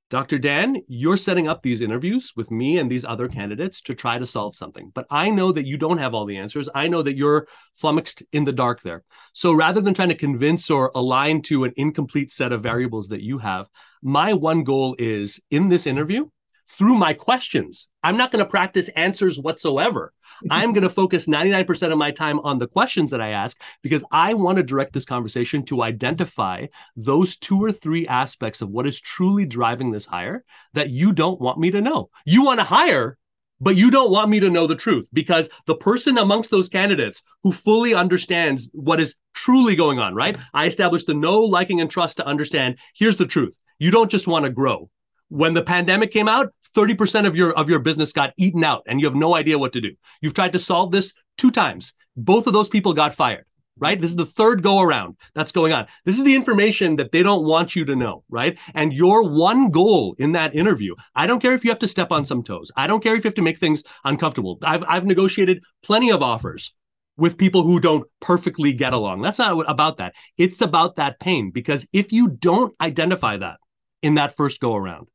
Dr. 0.10 0.40
Dan, 0.40 0.78
you're 0.88 1.18
setting 1.18 1.50
up 1.50 1.62
these 1.62 1.82
interviews 1.82 2.32
with 2.38 2.50
me 2.50 2.78
and 2.78 2.90
these 2.90 3.04
other 3.04 3.28
candidates 3.28 3.82
to 3.82 3.94
try 3.94 4.18
to 4.18 4.26
solve 4.26 4.56
something. 4.56 4.90
But 4.96 5.06
I 5.10 5.30
know 5.32 5.52
that 5.52 5.66
you 5.66 5.78
don't 5.78 5.98
have 5.98 6.14
all 6.14 6.26
the 6.26 6.38
answers. 6.38 6.70
I 6.74 6.88
know 6.88 7.02
that 7.02 7.18
you're 7.18 7.48
flummoxed 7.76 8.24
in 8.32 8.46
the 8.46 8.54
dark 8.54 8.82
there. 8.82 9.04
So 9.34 9.52
rather 9.52 9.82
than 9.82 9.94
trying 9.94 10.10
to 10.10 10.16
convince 10.16 10.70
or 10.70 10.92
align 10.96 11.42
to 11.44 11.66
an 11.66 11.74
incomplete 11.76 12.32
set 12.32 12.54
of 12.54 12.64
variables 12.64 13.10
that 13.10 13.22
you 13.22 13.38
have, 13.40 13.68
my 14.02 14.32
one 14.32 14.64
goal 14.64 14.96
is 14.98 15.42
in 15.52 15.68
this 15.68 15.86
interview, 15.86 16.30
through 16.68 16.96
my 16.96 17.14
questions, 17.14 17.88
I'm 18.04 18.18
not 18.18 18.32
going 18.32 18.44
to 18.44 18.50
practice 18.50 18.90
answers 18.90 19.40
whatsoever. 19.40 20.14
I'm 20.52 20.72
going 20.72 20.84
to 20.84 20.90
focus 20.90 21.28
99% 21.28 21.92
of 21.92 21.98
my 21.98 22.12
time 22.12 22.40
on 22.42 22.60
the 22.60 22.68
questions 22.68 23.12
that 23.12 23.22
I 23.22 23.30
ask 23.30 23.60
because 23.82 24.04
I 24.12 24.34
want 24.34 24.58
to 24.58 24.64
direct 24.64 24.94
this 24.94 25.06
conversation 25.06 25.64
to 25.66 25.82
identify 25.82 26.68
those 26.96 27.38
two 27.38 27.64
or 27.64 27.72
three 27.72 28.06
aspects 28.08 28.62
of 28.62 28.70
what 28.70 28.86
is 28.86 29.02
truly 29.02 29.46
driving 29.46 29.92
this 29.92 30.06
hire 30.06 30.44
that 30.74 30.90
you 30.90 31.12
don't 31.12 31.42
want 31.42 31.58
me 31.58 31.72
to 31.72 31.82
know. 31.82 32.10
You 32.26 32.44
want 32.44 32.60
to 32.60 32.66
hire, 32.66 33.18
but 33.60 33.76
you 33.76 33.90
don't 33.90 34.12
want 34.12 34.30
me 34.30 34.40
to 34.42 34.50
know 34.50 34.68
the 34.68 34.76
truth 34.76 35.10
because 35.12 35.50
the 35.66 35.76
person 35.76 36.18
amongst 36.18 36.52
those 36.52 36.70
candidates 36.70 37.24
who 37.44 37.52
fully 37.52 37.94
understands 37.94 38.70
what 38.74 39.00
is 39.00 39.16
truly 39.34 39.76
going 39.76 40.00
on, 40.00 40.14
right? 40.14 40.38
I 40.54 40.68
established 40.68 41.08
the 41.08 41.14
no 41.14 41.40
liking, 41.40 41.82
and 41.82 41.90
trust 41.90 42.18
to 42.18 42.28
understand 42.28 42.78
here's 42.94 43.18
the 43.18 43.26
truth. 43.26 43.58
You 43.80 43.92
don't 43.92 44.12
just 44.12 44.28
want 44.28 44.46
to 44.46 44.52
grow. 44.52 44.90
When 45.30 45.54
the 45.54 45.62
pandemic 45.62 46.12
came 46.12 46.28
out, 46.28 46.54
30% 46.76 47.26
of 47.26 47.36
your 47.36 47.54
of 47.54 47.70
your 47.70 47.80
business 47.80 48.14
got 48.14 48.34
eaten 48.38 48.64
out 48.64 48.84
and 48.88 49.00
you 49.00 49.08
have 49.08 49.16
no 49.16 49.36
idea 49.36 49.58
what 49.58 49.74
to 49.74 49.82
do. 49.82 49.92
You've 50.22 50.34
tried 50.34 50.54
to 50.54 50.60
solve 50.60 50.92
this 50.92 51.14
two 51.38 51.52
times. 51.52 51.94
Both 52.16 52.48
of 52.48 52.54
those 52.54 52.70
people 52.70 52.94
got 52.94 53.14
fired, 53.14 53.46
right? 53.78 54.00
This 54.00 54.12
is 54.12 54.16
the 54.16 54.26
third 54.26 54.64
go 54.64 54.80
around 54.80 55.18
that's 55.34 55.52
going 55.52 55.74
on. 55.74 55.88
This 56.06 56.18
is 56.18 56.24
the 56.24 56.36
information 56.36 56.96
that 56.98 57.12
they 57.12 57.24
don't 57.24 57.46
want 57.46 57.76
you 57.76 57.84
to 57.86 57.96
know, 57.96 58.24
right? 58.30 58.58
And 58.74 58.94
your 58.94 59.30
one 59.30 59.70
goal 59.72 60.16
in 60.18 60.32
that 60.34 60.56
interview, 60.56 60.96
I 61.16 61.28
don't 61.28 61.42
care 61.42 61.54
if 61.54 61.64
you 61.64 61.72
have 61.72 61.80
to 61.80 61.88
step 61.88 62.12
on 62.12 62.26
some 62.26 62.44
toes. 62.44 62.72
I 62.76 62.88
don't 62.88 63.04
care 63.04 63.16
if 63.16 63.24
you 63.24 63.28
have 63.28 63.36
to 63.36 63.42
make 63.42 63.58
things 63.60 63.84
uncomfortable. 64.04 64.60
I've 64.62 64.84
I've 64.88 65.06
negotiated 65.06 65.64
plenty 65.84 66.12
of 66.12 66.22
offers 66.22 66.74
with 67.18 67.38
people 67.38 67.64
who 67.64 67.80
don't 67.80 68.06
perfectly 68.22 68.72
get 68.72 68.94
along. 68.94 69.22
That's 69.22 69.40
not 69.40 69.70
about 69.70 69.98
that. 69.98 70.14
It's 70.38 70.62
about 70.62 70.96
that 70.98 71.20
pain 71.20 71.50
because 71.52 71.88
if 71.92 72.12
you 72.12 72.30
don't 72.30 72.76
identify 72.80 73.38
that 73.38 73.58
in 74.04 74.16
that 74.16 74.38
first 74.38 74.60
go 74.60 74.76
around, 74.76 75.08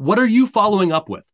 what 0.00 0.18
are 0.18 0.26
you 0.26 0.46
following 0.46 0.92
up 0.92 1.10
with? 1.10 1.30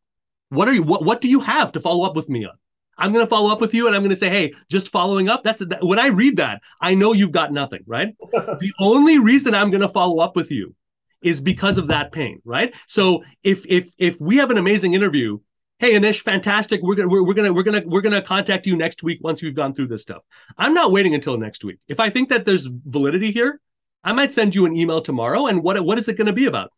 What 0.49 0.67
are 0.67 0.73
you 0.73 0.83
what, 0.83 1.05
what 1.05 1.21
do 1.21 1.29
you 1.29 1.39
have 1.39 1.71
to 1.73 1.81
follow 1.81 2.05
up 2.05 2.17
with 2.17 2.29
me 2.29 2.45
on? 2.45 2.55
I'm 2.99 3.13
going 3.13 3.25
to 3.25 3.31
follow 3.31 3.53
up 3.53 3.61
with 3.61 3.75
you 3.75 3.87
and 3.87 3.95
I'm 3.95 4.03
going 4.03 4.11
to 4.11 4.17
say, 4.17 4.29
"Hey, 4.29 4.55
just 4.69 4.89
following 4.89 5.29
up." 5.29 5.45
That's 5.45 5.63
when 5.83 6.01
I 6.01 6.09
read 6.09 6.39
that, 6.39 6.63
I 6.81 6.95
know 6.95 7.13
you've 7.13 7.31
got 7.31 7.53
nothing, 7.53 7.85
right? 7.87 8.17
the 8.33 8.73
only 8.81 9.21
reason 9.21 9.55
I'm 9.55 9.71
going 9.71 9.83
to 9.83 9.89
follow 9.89 10.19
up 10.19 10.35
with 10.35 10.51
you 10.51 10.75
is 11.23 11.41
because 11.41 11.79
of 11.79 11.87
that 11.89 12.11
pain, 12.11 12.43
right? 12.45 12.75
So 12.89 13.23
if 13.45 13.65
if 13.69 13.93
if 13.99 14.21
we 14.21 14.39
have 14.39 14.51
an 14.51 14.59
amazing 14.59 14.95
interview, 14.95 15.39
hey 15.79 15.93
Anish, 15.93 16.23
fantastic. 16.23 16.83
We're 16.83 16.97
gonna 16.97 17.09
we're, 17.09 17.23
we're 17.23 17.35
gonna 17.35 17.53
we're 17.53 17.63
gonna 17.63 17.83
we're 17.87 18.01
gonna 18.01 18.23
contact 18.23 18.67
you 18.67 18.77
next 18.77 19.05
week 19.05 19.21
once 19.23 19.43
we've 19.43 19.55
gone 19.55 19.75
through 19.75 19.89
this 19.89 20.03
stuff. 20.03 20.23
I'm 20.59 20.75
not 20.75 20.91
waiting 20.91 21.15
until 21.15 21.39
next 21.39 21.63
week. 21.63 21.79
If 21.87 22.01
I 22.01 22.11
think 22.11 22.31
that 22.31 22.45
there's 22.45 22.67
validity 22.67 23.31
here, 23.31 23.61
I 24.03 24.13
might 24.13 24.33
send 24.33 24.57
you 24.57 24.67
an 24.67 24.75
email 24.75 25.01
tomorrow. 25.01 25.47
And 25.47 25.63
what 25.63 25.81
what 25.85 26.01
is 26.01 26.09
it 26.09 26.17
going 26.17 26.27
to 26.27 26.33
be 26.33 26.47
about? 26.47 26.73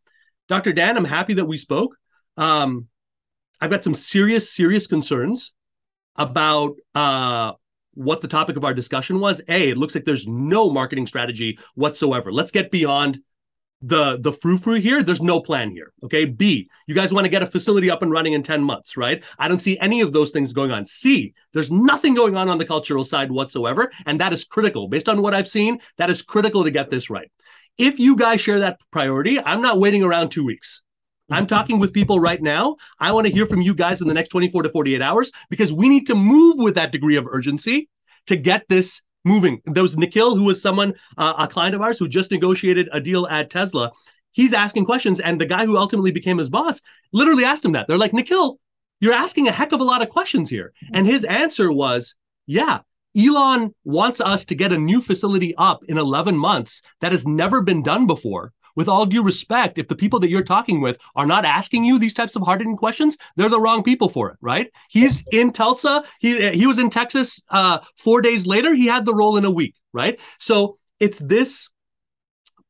Dr. 0.48 0.72
Dan, 0.72 0.96
I'm 0.96 1.04
happy 1.04 1.34
that 1.34 1.44
we 1.44 1.56
spoke. 1.56 1.96
Um, 2.36 2.88
I've 3.60 3.70
got 3.70 3.84
some 3.84 3.94
serious, 3.94 4.50
serious 4.50 4.86
concerns 4.86 5.52
about 6.16 6.76
uh, 6.94 7.52
what 7.94 8.20
the 8.20 8.28
topic 8.28 8.56
of 8.56 8.64
our 8.64 8.74
discussion 8.74 9.20
was. 9.20 9.40
A, 9.48 9.70
it 9.70 9.78
looks 9.78 9.94
like 9.94 10.04
there's 10.04 10.26
no 10.26 10.70
marketing 10.70 11.06
strategy 11.06 11.58
whatsoever. 11.74 12.32
Let's 12.32 12.50
get 12.50 12.70
beyond 12.70 13.18
the 13.80 14.18
the 14.20 14.32
frou 14.32 14.58
frou 14.58 14.80
here. 14.80 15.02
There's 15.02 15.22
no 15.22 15.40
plan 15.40 15.70
here. 15.70 15.92
Okay. 16.02 16.24
B, 16.24 16.68
you 16.86 16.94
guys 16.94 17.12
want 17.12 17.24
to 17.26 17.30
get 17.30 17.42
a 17.42 17.46
facility 17.46 17.90
up 17.90 18.02
and 18.02 18.10
running 18.10 18.32
in 18.32 18.42
10 18.42 18.62
months, 18.62 18.96
right? 18.96 19.22
I 19.38 19.46
don't 19.48 19.62
see 19.62 19.78
any 19.78 20.00
of 20.00 20.12
those 20.12 20.30
things 20.30 20.52
going 20.52 20.72
on. 20.72 20.84
C, 20.84 21.32
there's 21.52 21.70
nothing 21.70 22.14
going 22.14 22.36
on 22.36 22.48
on 22.48 22.58
the 22.58 22.64
cultural 22.64 23.04
side 23.04 23.30
whatsoever. 23.30 23.90
And 24.06 24.20
that 24.20 24.32
is 24.32 24.44
critical. 24.44 24.88
Based 24.88 25.08
on 25.08 25.22
what 25.22 25.34
I've 25.34 25.48
seen, 25.48 25.78
that 25.96 26.10
is 26.10 26.22
critical 26.22 26.64
to 26.64 26.70
get 26.70 26.90
this 26.90 27.08
right. 27.08 27.30
If 27.78 28.00
you 28.00 28.16
guys 28.16 28.40
share 28.40 28.58
that 28.60 28.80
priority, 28.90 29.40
I'm 29.40 29.62
not 29.62 29.78
waiting 29.78 30.02
around 30.02 30.30
two 30.30 30.44
weeks. 30.44 30.82
I'm 31.30 31.46
talking 31.46 31.78
with 31.78 31.92
people 31.92 32.18
right 32.18 32.40
now. 32.40 32.76
I 32.98 33.12
want 33.12 33.26
to 33.26 33.32
hear 33.32 33.46
from 33.46 33.60
you 33.60 33.74
guys 33.74 34.00
in 34.00 34.08
the 34.08 34.14
next 34.14 34.30
24 34.30 34.62
to 34.62 34.70
48 34.70 35.02
hours 35.02 35.30
because 35.50 35.72
we 35.72 35.88
need 35.88 36.06
to 36.06 36.14
move 36.14 36.56
with 36.58 36.74
that 36.76 36.90
degree 36.90 37.16
of 37.16 37.26
urgency 37.26 37.88
to 38.26 38.36
get 38.36 38.64
this 38.68 39.02
moving. 39.24 39.60
There 39.66 39.82
was 39.82 39.96
Nikhil, 39.96 40.36
who 40.36 40.44
was 40.44 40.60
someone, 40.60 40.94
uh, 41.16 41.34
a 41.38 41.46
client 41.46 41.74
of 41.74 41.82
ours 41.82 41.98
who 41.98 42.08
just 42.08 42.30
negotiated 42.30 42.88
a 42.92 43.00
deal 43.00 43.26
at 43.26 43.50
Tesla. 43.50 43.92
He's 44.32 44.54
asking 44.54 44.86
questions, 44.86 45.20
and 45.20 45.40
the 45.40 45.46
guy 45.46 45.66
who 45.66 45.76
ultimately 45.76 46.12
became 46.12 46.38
his 46.38 46.50
boss 46.50 46.80
literally 47.12 47.44
asked 47.44 47.64
him 47.64 47.72
that. 47.72 47.86
They're 47.86 47.98
like, 47.98 48.12
Nikhil, 48.12 48.58
you're 49.00 49.14
asking 49.14 49.48
a 49.48 49.52
heck 49.52 49.72
of 49.72 49.80
a 49.80 49.84
lot 49.84 50.02
of 50.02 50.08
questions 50.08 50.48
here. 50.48 50.72
And 50.92 51.06
his 51.06 51.24
answer 51.24 51.70
was, 51.70 52.16
yeah, 52.46 52.80
Elon 53.16 53.74
wants 53.84 54.20
us 54.20 54.44
to 54.46 54.54
get 54.54 54.72
a 54.72 54.78
new 54.78 55.00
facility 55.00 55.54
up 55.56 55.82
in 55.84 55.98
11 55.98 56.36
months 56.36 56.82
that 57.00 57.12
has 57.12 57.26
never 57.26 57.62
been 57.62 57.82
done 57.82 58.06
before. 58.06 58.52
With 58.76 58.88
all 58.88 59.06
due 59.06 59.24
respect, 59.24 59.76
if 59.76 59.88
the 59.88 59.96
people 59.96 60.20
that 60.20 60.30
you're 60.30 60.44
talking 60.44 60.80
with 60.80 60.98
are 61.16 61.26
not 61.26 61.44
asking 61.44 61.84
you 61.84 61.98
these 61.98 62.14
types 62.14 62.36
of 62.36 62.42
hard-hitting 62.42 62.76
questions, 62.76 63.16
they're 63.34 63.48
the 63.48 63.60
wrong 63.60 63.82
people 63.82 64.08
for 64.08 64.30
it, 64.30 64.36
right? 64.40 64.70
He's 64.88 65.26
in 65.32 65.52
Tulsa. 65.52 66.04
He 66.20 66.52
he 66.52 66.64
was 66.64 66.78
in 66.78 66.88
Texas 66.88 67.42
uh, 67.48 67.80
four 67.96 68.22
days 68.22 68.46
later. 68.46 68.72
He 68.74 68.86
had 68.86 69.04
the 69.04 69.14
role 69.14 69.36
in 69.36 69.44
a 69.44 69.50
week, 69.50 69.74
right? 69.92 70.20
So 70.38 70.78
it's 71.00 71.18
this 71.18 71.70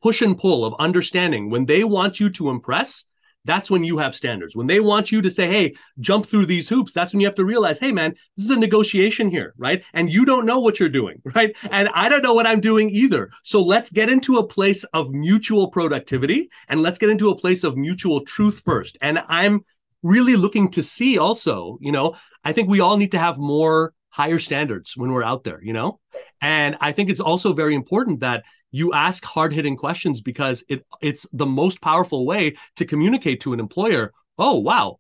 push 0.01 0.23
and 0.23 0.39
pull 0.39 0.65
of 0.65 0.75
understanding 0.79 1.51
when 1.51 1.67
they 1.67 1.85
want 1.85 2.21
you 2.21 2.31
to 2.31 2.49
impress 2.49 3.05
that's 3.49 3.71
when 3.71 3.83
you 3.83 3.97
have 3.97 4.15
standards. 4.15 4.55
When 4.55 4.67
they 4.67 4.79
want 4.79 5.11
you 5.11 5.23
to 5.23 5.31
say, 5.31 5.49
hey, 5.49 5.75
jump 6.01 6.27
through 6.27 6.47
these 6.47 6.69
hoops, 6.69 6.93
that's 6.93 7.15
when 7.15 7.21
you 7.21 7.27
have 7.27 7.35
to 7.37 7.45
realize, 7.45 7.81
hey, 7.81 7.93
man, 7.93 8.15
this 8.37 8.45
is 8.45 8.51
a 8.51 8.57
negotiation 8.57 9.31
here, 9.31 9.55
right? 9.57 9.83
And 9.95 10.13
you 10.13 10.27
don't 10.27 10.45
know 10.45 10.61
what 10.61 10.79
you're 10.79 10.91
doing, 10.91 11.23
right? 11.35 11.57
And 11.71 11.89
I 11.95 12.11
don't 12.11 12.23
know 12.23 12.35
what 12.35 12.47
I'm 12.47 12.61
doing 12.61 12.91
either. 12.91 13.31
So 13.43 13.63
let's 13.63 13.91
get 13.91 14.11
into 14.11 14.37
a 14.37 14.47
place 14.47 14.85
of 14.93 15.11
mutual 15.11 15.71
productivity 15.71 16.51
and 16.69 16.83
let's 16.83 16.99
get 16.99 17.09
into 17.09 17.31
a 17.31 17.37
place 17.37 17.65
of 17.65 17.77
mutual 17.77 18.21
truth 18.27 18.61
first. 18.65 18.99
And 19.01 19.19
I'm 19.29 19.65
really 20.03 20.37
looking 20.37 20.71
to 20.73 20.83
see 20.83 21.19
also, 21.19 21.79
you 21.81 21.91
know, 21.91 22.17
I 22.45 22.53
think 22.53 22.69
we 22.69 22.81
all 22.81 22.99
need 22.99 23.13
to 23.13 23.19
have 23.19 23.39
more 23.39 23.95
higher 24.11 24.39
standards 24.39 24.97
when 24.97 25.13
we're 25.13 25.25
out 25.25 25.45
there, 25.45 25.63
you 25.63 25.73
know? 25.73 26.01
And 26.41 26.77
I 26.81 26.93
think 26.93 27.09
it's 27.09 27.21
also 27.21 27.53
very 27.53 27.75
important 27.75 28.21
that 28.21 28.45
you 28.71 28.93
ask 28.93 29.25
hard-hitting 29.25 29.77
questions 29.77 30.21
because 30.21 30.65
it 30.69 30.85
it's 31.01 31.27
the 31.33 31.47
most 31.47 31.81
powerful 31.81 32.27
way 32.27 32.57
to 32.77 32.85
communicate 32.85 33.41
to 33.41 33.53
an 33.53 33.61
employer 33.61 34.13
oh 34.39 34.59
wow 34.59 34.99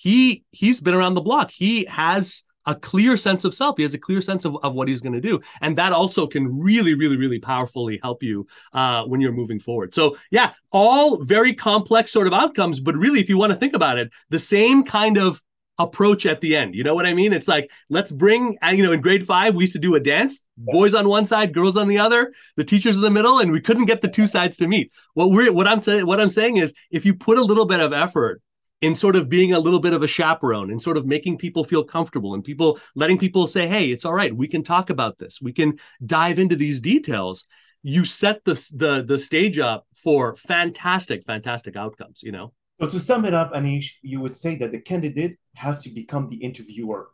he 0.00 0.44
he's 0.50 0.80
been 0.80 0.94
around 0.94 1.14
the 1.14 1.20
block. 1.20 1.50
He 1.50 1.84
has 1.84 2.42
a 2.64 2.74
clear 2.74 3.18
sense 3.18 3.44
of 3.44 3.54
self. 3.54 3.76
He 3.76 3.82
has 3.82 3.92
a 3.92 3.98
clear 3.98 4.22
sense 4.22 4.46
of, 4.46 4.56
of 4.62 4.72
what 4.72 4.88
he's 4.88 5.02
going 5.02 5.12
to 5.12 5.20
do. 5.20 5.40
And 5.60 5.76
that 5.76 5.92
also 5.92 6.26
can 6.26 6.58
really 6.58 6.94
really 6.94 7.18
really 7.18 7.38
powerfully 7.38 8.00
help 8.02 8.22
you 8.22 8.46
uh, 8.72 9.04
when 9.04 9.20
you're 9.20 9.32
moving 9.32 9.60
forward. 9.60 9.92
So 9.92 10.16
yeah 10.30 10.52
all 10.72 11.22
very 11.22 11.52
complex 11.52 12.12
sort 12.12 12.28
of 12.28 12.32
outcomes 12.32 12.80
but 12.80 12.94
really 12.94 13.20
if 13.20 13.28
you 13.28 13.36
want 13.36 13.50
to 13.50 13.56
think 13.56 13.74
about 13.74 13.98
it 13.98 14.10
the 14.30 14.38
same 14.38 14.84
kind 14.84 15.18
of 15.18 15.42
approach 15.80 16.26
at 16.26 16.40
the 16.40 16.54
end. 16.54 16.74
You 16.74 16.84
know 16.84 16.94
what 16.94 17.06
I 17.06 17.14
mean? 17.14 17.32
It's 17.32 17.48
like 17.48 17.70
let's 17.88 18.12
bring 18.12 18.58
uh, 18.62 18.68
you 18.68 18.82
know 18.82 18.92
in 18.92 19.00
grade 19.00 19.26
five 19.26 19.54
we 19.54 19.64
used 19.64 19.72
to 19.72 19.78
do 19.78 19.94
a 19.94 20.00
dance, 20.00 20.42
boys 20.56 20.94
on 20.94 21.08
one 21.08 21.26
side, 21.26 21.54
girls 21.54 21.76
on 21.76 21.88
the 21.88 21.98
other, 21.98 22.32
the 22.56 22.64
teachers 22.64 22.96
in 22.96 23.02
the 23.02 23.10
middle, 23.10 23.38
and 23.38 23.50
we 23.50 23.60
couldn't 23.60 23.86
get 23.86 24.02
the 24.02 24.08
two 24.08 24.26
sides 24.26 24.58
to 24.58 24.68
meet. 24.68 24.92
What 25.14 25.30
we're 25.30 25.52
what 25.52 25.66
I'm 25.66 25.80
saying 25.80 26.06
what 26.06 26.20
I'm 26.20 26.28
saying 26.28 26.58
is 26.58 26.74
if 26.90 27.04
you 27.04 27.14
put 27.14 27.38
a 27.38 27.42
little 27.42 27.64
bit 27.64 27.80
of 27.80 27.92
effort 27.92 28.42
in 28.82 28.94
sort 28.94 29.16
of 29.16 29.28
being 29.28 29.52
a 29.52 29.58
little 29.58 29.80
bit 29.80 29.92
of 29.92 30.02
a 30.02 30.06
chaperone 30.06 30.70
and 30.70 30.82
sort 30.82 30.96
of 30.96 31.06
making 31.06 31.36
people 31.38 31.64
feel 31.64 31.84
comfortable 31.84 32.34
and 32.34 32.42
people 32.44 32.78
letting 32.94 33.18
people 33.18 33.46
say, 33.46 33.68
hey, 33.68 33.90
it's 33.90 34.04
all 34.04 34.14
right, 34.14 34.34
we 34.34 34.48
can 34.48 34.62
talk 34.62 34.90
about 34.90 35.18
this, 35.18 35.40
we 35.42 35.52
can 35.52 35.78
dive 36.04 36.38
into 36.38 36.56
these 36.56 36.80
details. 36.80 37.46
You 37.82 38.04
set 38.04 38.44
the 38.44 38.54
the 38.74 39.02
the 39.02 39.18
stage 39.18 39.58
up 39.58 39.86
for 39.94 40.36
fantastic, 40.36 41.24
fantastic 41.24 41.76
outcomes. 41.76 42.22
You 42.22 42.32
know. 42.32 42.52
So 42.80 42.88
to 42.88 43.00
sum 43.00 43.26
it 43.26 43.34
up, 43.34 43.52
Anish, 43.52 43.92
you 44.00 44.20
would 44.20 44.34
say 44.34 44.56
that 44.56 44.72
the 44.72 44.80
candidate 44.80 45.38
has 45.54 45.80
to 45.82 45.90
become 45.90 46.28
the 46.28 46.36
interviewer. 46.36 47.10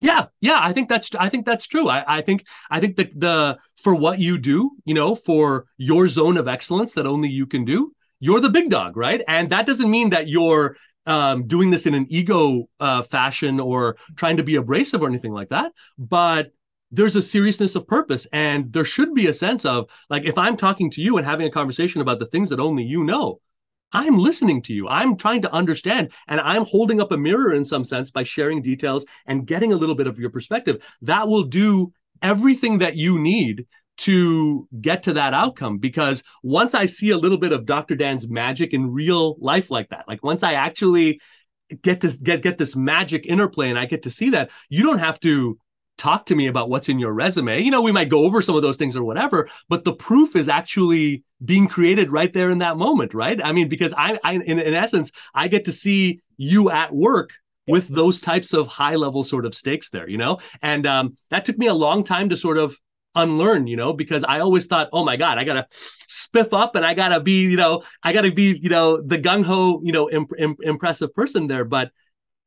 Yeah, 0.00 0.26
yeah, 0.40 0.58
I 0.62 0.72
think 0.72 0.88
that's 0.88 1.14
I 1.14 1.28
think 1.28 1.46
that's 1.46 1.66
true. 1.66 1.88
I, 1.88 2.18
I 2.18 2.20
think 2.20 2.44
I 2.70 2.80
think 2.80 2.96
that 2.96 3.18
the 3.18 3.58
for 3.82 3.94
what 3.94 4.18
you 4.18 4.36
do, 4.38 4.72
you 4.84 4.94
know, 4.94 5.14
for 5.14 5.66
your 5.78 6.08
zone 6.08 6.36
of 6.36 6.48
excellence 6.48 6.92
that 6.94 7.06
only 7.06 7.28
you 7.30 7.46
can 7.46 7.64
do, 7.64 7.94
you're 8.20 8.40
the 8.40 8.50
big 8.50 8.68
dog, 8.68 8.96
right? 8.96 9.22
And 9.26 9.50
that 9.50 9.66
doesn't 9.66 9.90
mean 9.90 10.10
that 10.10 10.28
you're 10.28 10.76
um, 11.06 11.46
doing 11.46 11.70
this 11.70 11.86
in 11.86 11.94
an 11.94 12.06
ego 12.10 12.68
uh, 12.78 13.02
fashion 13.02 13.58
or 13.58 13.96
trying 14.16 14.36
to 14.36 14.42
be 14.42 14.56
abrasive 14.56 15.02
or 15.02 15.08
anything 15.08 15.32
like 15.32 15.48
that. 15.48 15.72
But 15.96 16.52
there's 16.90 17.16
a 17.16 17.22
seriousness 17.22 17.74
of 17.74 17.86
purpose, 17.86 18.26
and 18.32 18.72
there 18.72 18.84
should 18.84 19.14
be 19.14 19.26
a 19.28 19.34
sense 19.34 19.64
of 19.64 19.88
like 20.10 20.24
if 20.24 20.36
I'm 20.36 20.56
talking 20.56 20.90
to 20.90 21.00
you 21.00 21.16
and 21.16 21.26
having 21.26 21.46
a 21.46 21.50
conversation 21.50 22.00
about 22.02 22.18
the 22.18 22.26
things 22.26 22.50
that 22.50 22.60
only 22.60 22.84
you 22.84 23.02
know, 23.02 23.40
I'm 23.92 24.18
listening 24.18 24.62
to 24.62 24.74
you. 24.74 24.88
I'm 24.88 25.16
trying 25.16 25.42
to 25.42 25.52
understand, 25.52 26.12
and 26.28 26.40
I'm 26.40 26.64
holding 26.64 27.00
up 27.00 27.12
a 27.12 27.16
mirror 27.16 27.54
in 27.54 27.64
some 27.64 27.84
sense 27.84 28.10
by 28.10 28.24
sharing 28.24 28.62
details 28.62 29.06
and 29.26 29.46
getting 29.46 29.72
a 29.72 29.76
little 29.76 29.94
bit 29.94 30.06
of 30.06 30.18
your 30.18 30.30
perspective. 30.30 30.84
That 31.02 31.28
will 31.28 31.44
do 31.44 31.92
everything 32.22 32.78
that 32.78 32.96
you 32.96 33.18
need 33.18 33.66
to 33.98 34.68
get 34.80 35.02
to 35.04 35.14
that 35.14 35.32
outcome 35.32 35.78
because 35.78 36.22
once 36.42 36.74
I 36.74 36.86
see 36.86 37.10
a 37.10 37.16
little 37.16 37.38
bit 37.38 37.52
of 37.52 37.64
Dr. 37.64 37.94
Dan's 37.94 38.28
magic 38.28 38.74
in 38.74 38.92
real 38.92 39.36
life 39.38 39.70
like 39.70 39.88
that, 39.88 40.06
like 40.06 40.22
once 40.22 40.42
I 40.42 40.52
actually 40.52 41.20
get 41.82 42.00
to 42.02 42.10
get 42.22 42.42
get 42.42 42.58
this 42.58 42.76
magic 42.76 43.26
interplay 43.26 43.70
and 43.70 43.78
I 43.78 43.86
get 43.86 44.02
to 44.02 44.10
see 44.10 44.30
that, 44.30 44.50
you 44.68 44.82
don't 44.82 44.98
have 44.98 45.18
to 45.20 45.58
talk 45.96 46.26
to 46.26 46.34
me 46.34 46.46
about 46.46 46.68
what's 46.68 46.88
in 46.88 46.98
your 46.98 47.12
resume. 47.12 47.62
You 47.62 47.70
know, 47.70 47.80
we 47.80 47.92
might 47.92 48.10
go 48.10 48.24
over 48.24 48.42
some 48.42 48.56
of 48.56 48.62
those 48.62 48.76
things 48.76 48.96
or 48.96 49.04
whatever, 49.04 49.48
but 49.68 49.84
the 49.84 49.94
proof 49.94 50.36
is 50.36 50.48
actually 50.48 51.24
being 51.44 51.68
created 51.68 52.10
right 52.10 52.32
there 52.32 52.50
in 52.50 52.58
that 52.58 52.76
moment, 52.76 53.14
right? 53.14 53.42
I 53.44 53.52
mean, 53.52 53.68
because 53.68 53.92
I, 53.96 54.18
I 54.24 54.34
in, 54.34 54.58
in 54.58 54.74
essence, 54.74 55.12
I 55.34 55.48
get 55.48 55.66
to 55.66 55.72
see 55.72 56.20
you 56.36 56.70
at 56.70 56.94
work 56.94 57.30
with 57.66 57.88
those 57.88 58.20
types 58.20 58.52
of 58.52 58.68
high 58.68 58.94
level 58.94 59.24
sort 59.24 59.44
of 59.44 59.54
stakes 59.54 59.90
there, 59.90 60.08
you 60.08 60.18
know? 60.18 60.38
And 60.62 60.86
um, 60.86 61.16
that 61.30 61.44
took 61.44 61.58
me 61.58 61.66
a 61.66 61.74
long 61.74 62.04
time 62.04 62.28
to 62.28 62.36
sort 62.36 62.58
of 62.58 62.78
unlearn, 63.14 63.66
you 63.66 63.76
know, 63.76 63.92
because 63.92 64.24
I 64.24 64.40
always 64.40 64.66
thought, 64.66 64.88
oh 64.92 65.04
my 65.04 65.16
God, 65.16 65.38
I 65.38 65.44
gotta 65.44 65.66
spiff 66.08 66.52
up 66.52 66.76
and 66.76 66.84
I 66.84 66.94
gotta 66.94 67.18
be, 67.18 67.42
you 67.42 67.56
know, 67.56 67.82
I 68.02 68.12
gotta 68.12 68.30
be, 68.30 68.58
you 68.62 68.68
know, 68.68 69.00
the 69.00 69.18
gung 69.18 69.44
ho, 69.44 69.80
you 69.82 69.92
know, 69.92 70.08
imp- 70.10 70.38
imp- 70.38 70.62
impressive 70.62 71.14
person 71.14 71.46
there. 71.46 71.64
But, 71.64 71.90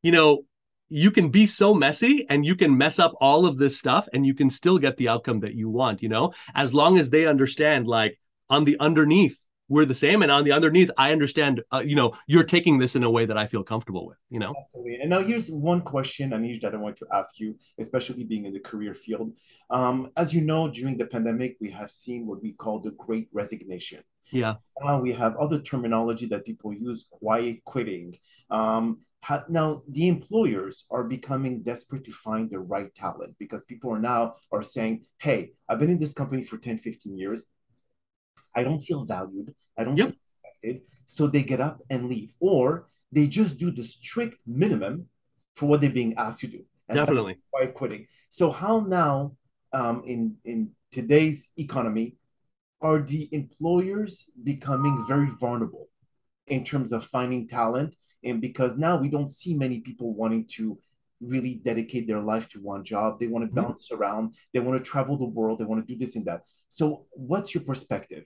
you 0.04 0.12
know, 0.12 0.43
you 0.88 1.12
can 1.12 1.30
be 1.30 1.45
so 1.45 1.73
messy 1.73 2.25
and 2.30 2.45
you 2.45 2.56
can 2.56 2.78
mess 2.78 2.97
up 2.97 3.13
all 3.19 3.45
of 3.45 3.58
this 3.58 3.78
stuff 3.78 4.08
and 4.13 4.25
you 4.25 4.34
can 4.34 4.49
still 4.49 4.78
get 4.78 4.97
the 4.97 5.10
outcome 5.10 5.41
that 5.41 5.54
you 5.54 5.69
want, 5.69 6.02
you 6.02 6.10
know, 6.10 6.34
as 6.56 6.73
long 6.73 6.97
as 6.97 7.10
they 7.10 7.25
understand, 7.25 7.88
like 7.88 8.19
on 8.49 8.65
the 8.65 8.77
underneath, 8.79 9.38
we're 9.69 9.85
the 9.85 9.95
same. 9.95 10.23
And 10.23 10.31
on 10.31 10.43
the 10.43 10.51
underneath, 10.51 10.89
I 10.97 11.12
understand, 11.12 11.62
uh, 11.71 11.81
you 11.85 11.95
know, 11.95 12.13
you're 12.27 12.43
taking 12.43 12.79
this 12.79 12.95
in 12.95 13.03
a 13.03 13.09
way 13.09 13.25
that 13.25 13.38
I 13.38 13.45
feel 13.45 13.63
comfortable 13.63 14.07
with, 14.07 14.17
you 14.29 14.39
know? 14.39 14.53
Absolutely. 14.59 14.99
And 14.99 15.09
now 15.12 15.21
here's 15.21 15.49
one 15.49 15.81
question, 15.81 16.31
Anish, 16.31 16.59
that 16.62 16.73
I 16.73 16.77
want 16.77 16.97
to 16.97 17.07
ask 17.13 17.39
you, 17.39 17.55
especially 17.77 18.23
being 18.23 18.45
in 18.45 18.53
the 18.53 18.59
career 18.59 18.95
field. 18.95 19.33
Um, 19.69 20.12
as 20.17 20.33
you 20.33 20.41
know, 20.41 20.69
during 20.69 20.97
the 20.97 21.05
pandemic, 21.05 21.57
we 21.62 21.69
have 21.69 21.91
seen 21.91 22.25
what 22.25 22.41
we 22.41 22.53
call 22.53 22.79
the 22.79 22.91
great 22.91 23.29
resignation. 23.31 24.03
Yeah. 24.31 24.55
Now 24.81 24.99
we 24.99 25.13
have 25.13 25.35
other 25.38 25.59
terminology 25.59 26.25
that 26.27 26.45
people 26.45 26.73
use, 26.73 27.07
quiet 27.09 27.63
quitting. 27.63 28.17
Um, 28.49 28.99
now 29.49 29.83
the 29.88 30.07
employers 30.07 30.85
are 30.89 31.03
becoming 31.03 31.62
desperate 31.62 32.05
to 32.05 32.12
find 32.12 32.49
the 32.49 32.59
right 32.59 32.93
talent 32.95 33.35
because 33.38 33.63
people 33.65 33.91
are 33.91 33.99
now 33.99 34.35
are 34.51 34.63
saying 34.63 35.03
hey 35.19 35.51
i've 35.67 35.79
been 35.79 35.89
in 35.89 35.97
this 35.97 36.13
company 36.13 36.43
for 36.43 36.57
10 36.57 36.77
15 36.77 37.17
years 37.17 37.45
i 38.56 38.63
don't 38.63 38.82
feel 38.82 39.06
valued. 39.06 39.54
I 39.78 39.84
don't 39.84 39.97
yep. 39.97 40.10
feel 40.10 40.17
respected. 40.43 40.82
So 41.06 41.28
they 41.28 41.43
get 41.43 41.62
up 41.62 41.82
and 41.89 42.10
leave. 42.10 42.34
Or 42.39 42.88
they 43.12 43.28
just 43.28 43.58
do 43.58 43.71
the 43.71 43.84
strict 43.84 44.38
minimum 44.45 45.08
for 45.56 45.67
what 45.67 45.82
they're 45.82 45.89
being 45.89 46.15
asked 46.17 46.41
to 46.41 46.47
do. 46.47 46.63
Definitely. 46.91 47.38
by 47.54 47.67
quitting. 47.67 48.08
So 48.30 48.52
how 48.52 48.80
now 48.80 49.36
um, 49.73 50.04
in 50.06 50.38
in 50.43 50.71
today's 50.91 51.49
economy 51.58 52.15
are 52.82 52.99
the 52.99 53.30
employers 53.32 54.30
becoming 54.43 55.06
very 55.08 55.30
vulnerable 55.39 55.88
in 56.47 56.63
terms 56.63 56.91
of 56.91 57.06
finding 57.06 57.47
talent? 57.47 57.95
And 58.23 58.41
because 58.41 58.78
now 58.78 58.97
we 58.97 59.10
don't 59.10 59.30
see 59.30 59.54
many 59.54 59.82
people 59.82 60.13
wanting 60.13 60.45
to 60.56 60.80
really 61.21 61.56
dedicate 61.56 62.08
their 62.08 62.21
life 62.21 62.47
to 62.49 62.62
one 62.62 62.84
job. 62.84 63.19
They 63.19 63.28
want 63.28 63.43
to 63.43 63.52
mm-hmm. 63.52 63.67
bounce 63.67 63.88
mm-hmm. 63.88 64.02
around. 64.02 64.36
They 64.54 64.60
want 64.60 64.84
to 64.84 64.89
travel 64.89 65.17
the 65.17 65.25
world. 65.25 65.60
They 65.60 65.65
want 65.65 65.86
to 65.86 65.93
do 65.93 65.99
this 65.99 66.15
and 66.15 66.25
that 66.25 66.43
so 66.69 67.05
what's 67.12 67.53
your 67.53 67.63
perspective? 67.63 68.25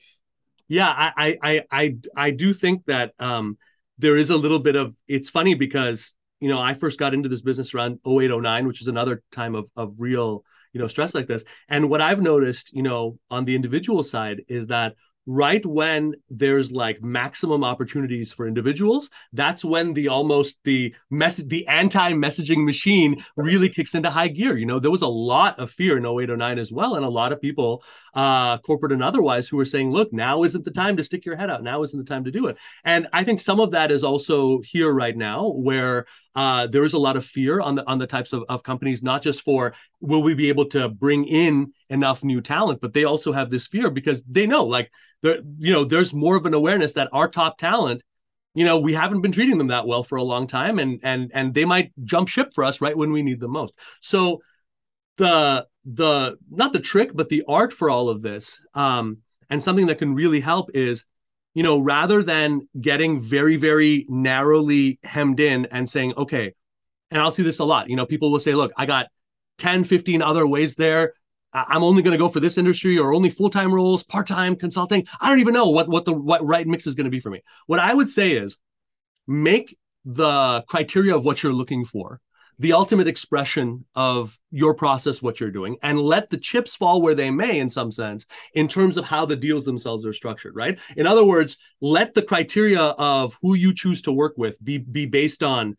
Yeah 0.67 0.89
i 0.89 1.37
i 1.41 1.61
i 1.71 1.95
i 2.15 2.31
do 2.31 2.53
think 2.53 2.85
that 2.85 3.13
um 3.19 3.57
there 3.97 4.17
is 4.17 4.29
a 4.29 4.37
little 4.37 4.59
bit 4.59 4.75
of 4.75 4.95
it's 5.07 5.29
funny 5.29 5.55
because 5.55 6.15
you 6.39 6.49
know 6.49 6.59
i 6.59 6.73
first 6.73 6.97
got 6.97 7.13
into 7.13 7.29
this 7.29 7.41
business 7.41 7.73
around 7.73 7.99
0809 8.07 8.67
which 8.67 8.81
is 8.81 8.87
another 8.87 9.21
time 9.31 9.55
of 9.55 9.65
of 9.75 9.93
real 9.97 10.43
you 10.73 10.81
know 10.81 10.87
stress 10.87 11.13
like 11.13 11.27
this. 11.27 11.43
And 11.69 11.89
what 11.89 12.01
i've 12.01 12.21
noticed 12.21 12.73
you 12.73 12.83
know 12.83 13.19
on 13.29 13.45
the 13.45 13.55
individual 13.55 14.03
side 14.03 14.41
is 14.47 14.67
that 14.67 14.95
right 15.25 15.65
when 15.65 16.13
there's 16.29 16.71
like 16.71 17.01
maximum 17.01 17.63
opportunities 17.63 18.33
for 18.33 18.45
individuals 18.45 19.09
that's 19.31 19.63
when 19.63 19.93
the 19.93 20.09
almost 20.09 20.59
the 20.65 20.93
message 21.09 21.47
the 21.47 21.65
anti-messaging 21.67 22.65
machine 22.65 23.23
really 23.37 23.69
kicks 23.69 23.95
into 23.95 24.09
high 24.09 24.27
gear. 24.27 24.57
You 24.57 24.65
know 24.65 24.79
there 24.79 24.91
was 24.91 25.01
a 25.01 25.07
lot 25.07 25.59
of 25.59 25.71
fear 25.71 25.97
in 25.97 26.05
0809 26.05 26.59
as 26.59 26.71
well 26.71 26.95
and 26.95 27.05
a 27.05 27.09
lot 27.09 27.31
of 27.31 27.41
people 27.41 27.83
uh 28.13 28.57
corporate 28.59 28.91
and 28.91 29.03
otherwise 29.03 29.47
who 29.47 29.57
were 29.57 29.65
saying 29.65 29.91
look 29.91 30.11
now 30.11 30.43
isn't 30.43 30.65
the 30.65 30.71
time 30.71 30.97
to 30.97 31.03
stick 31.03 31.25
your 31.25 31.35
head 31.35 31.49
out. 31.49 31.63
Now 31.63 31.83
isn't 31.83 31.97
the 31.97 32.05
time 32.05 32.25
to 32.25 32.31
do 32.31 32.47
it. 32.47 32.57
And 32.83 33.07
i 33.13 33.23
think 33.23 33.39
some 33.39 33.59
of 33.59 33.71
that 33.71 33.91
is 33.91 34.03
also 34.03 34.59
here 34.61 34.91
right 34.91 35.15
now 35.15 35.49
where 35.49 36.05
uh, 36.35 36.67
there 36.67 36.83
is 36.83 36.93
a 36.93 36.99
lot 36.99 37.15
of 37.15 37.25
fear 37.25 37.61
on 37.61 37.75
the 37.75 37.87
on 37.87 37.99
the 37.99 38.07
types 38.07 38.33
of, 38.33 38.43
of 38.49 38.63
companies, 38.63 39.03
not 39.03 39.21
just 39.21 39.41
for 39.41 39.73
will 40.01 40.23
we 40.23 40.33
be 40.33 40.49
able 40.49 40.65
to 40.65 40.89
bring 40.89 41.25
in 41.25 41.71
enough 41.89 42.23
new 42.23 42.41
talent, 42.41 42.81
but 42.81 42.93
they 42.93 43.03
also 43.03 43.31
have 43.31 43.49
this 43.49 43.67
fear 43.67 43.91
because 43.91 44.23
they 44.23 44.47
know 44.47 44.65
like 44.65 44.91
there, 45.23 45.39
you 45.57 45.73
know, 45.73 45.85
there's 45.85 46.13
more 46.13 46.35
of 46.35 46.45
an 46.45 46.53
awareness 46.53 46.93
that 46.93 47.09
our 47.11 47.27
top 47.27 47.57
talent, 47.57 48.03
you 48.53 48.65
know, 48.65 48.79
we 48.79 48.93
haven't 48.93 49.21
been 49.21 49.31
treating 49.31 49.57
them 49.57 49.67
that 49.67 49.87
well 49.87 50.03
for 50.03 50.17
a 50.17 50.23
long 50.23 50.45
time, 50.45 50.77
and 50.77 50.99
and 51.01 51.31
and 51.33 51.55
they 51.55 51.65
might 51.65 51.91
jump 52.03 52.27
ship 52.27 52.53
for 52.53 52.63
us 52.63 52.81
right 52.81 52.95
when 52.95 53.11
we 53.11 53.23
need 53.23 53.39
them 53.39 53.51
most. 53.51 53.73
So 54.01 54.41
the 55.17 55.65
the 55.85 56.37
not 56.51 56.73
the 56.73 56.79
trick, 56.79 57.11
but 57.15 57.29
the 57.29 57.43
art 57.47 57.73
for 57.73 57.89
all 57.89 58.09
of 58.09 58.21
this, 58.21 58.59
um, 58.75 59.17
and 59.49 59.63
something 59.63 59.87
that 59.87 59.97
can 59.97 60.13
really 60.13 60.39
help 60.39 60.69
is 60.75 61.05
you 61.53 61.61
know, 61.61 61.77
rather 61.77 62.23
than 62.23 62.67
getting 62.79 63.21
very, 63.21 63.57
very 63.57 64.05
narrowly 64.09 64.99
hemmed 65.03 65.39
in 65.39 65.67
and 65.67 65.87
saying, 65.87 66.13
okay, 66.17 66.53
and 67.11 67.21
I'll 67.21 67.31
see 67.31 67.43
this 67.43 67.59
a 67.59 67.63
lot, 67.63 67.89
you 67.89 67.95
know, 67.95 68.05
people 68.05 68.31
will 68.31 68.39
say, 68.39 68.55
look, 68.55 68.71
I 68.75 68.85
got 68.87 69.07
10, 69.59 69.83
15 69.83 70.21
other 70.21 70.47
ways 70.47 70.75
there 70.75 71.13
I'm 71.53 71.83
only 71.83 72.01
going 72.01 72.13
to 72.13 72.17
go 72.17 72.29
for 72.29 72.39
this 72.39 72.57
industry 72.57 72.97
or 72.97 73.13
only 73.13 73.29
full 73.29 73.49
time 73.49 73.73
roles, 73.73 74.03
part 74.03 74.27
time 74.27 74.55
consulting. 74.55 75.07
I 75.21 75.29
don't 75.29 75.39
even 75.39 75.53
know 75.53 75.69
what 75.69 75.87
what 75.87 76.05
the 76.05 76.13
what 76.13 76.45
right 76.45 76.67
mix 76.67 76.87
is 76.87 76.95
going 76.95 77.05
to 77.05 77.11
be 77.11 77.19
for 77.19 77.29
me. 77.29 77.41
What 77.67 77.79
I 77.79 77.93
would 77.93 78.09
say 78.09 78.33
is 78.33 78.57
make 79.27 79.77
the 80.05 80.63
criteria 80.67 81.15
of 81.15 81.25
what 81.25 81.43
you're 81.43 81.53
looking 81.53 81.85
for 81.85 82.19
the 82.59 82.73
ultimate 82.73 83.07
expression 83.07 83.85
of 83.95 84.39
your 84.51 84.73
process, 84.73 85.21
what 85.21 85.39
you're 85.39 85.51
doing, 85.51 85.75
and 85.81 85.99
let 85.99 86.29
the 86.29 86.37
chips 86.37 86.75
fall 86.75 87.01
where 87.01 87.15
they 87.15 87.31
may, 87.31 87.59
in 87.59 87.69
some 87.69 87.91
sense, 87.91 88.27
in 88.53 88.67
terms 88.67 88.97
of 88.97 89.05
how 89.05 89.25
the 89.25 89.35
deals 89.35 89.65
themselves 89.65 90.05
are 90.05 90.13
structured, 90.13 90.55
right? 90.55 90.79
In 90.95 91.07
other 91.07 91.23
words, 91.23 91.57
let 91.81 92.13
the 92.13 92.21
criteria 92.21 92.79
of 92.81 93.37
who 93.41 93.55
you 93.55 93.73
choose 93.73 94.01
to 94.03 94.11
work 94.11 94.35
with 94.37 94.63
be, 94.63 94.77
be 94.77 95.05
based 95.05 95.41
on 95.41 95.75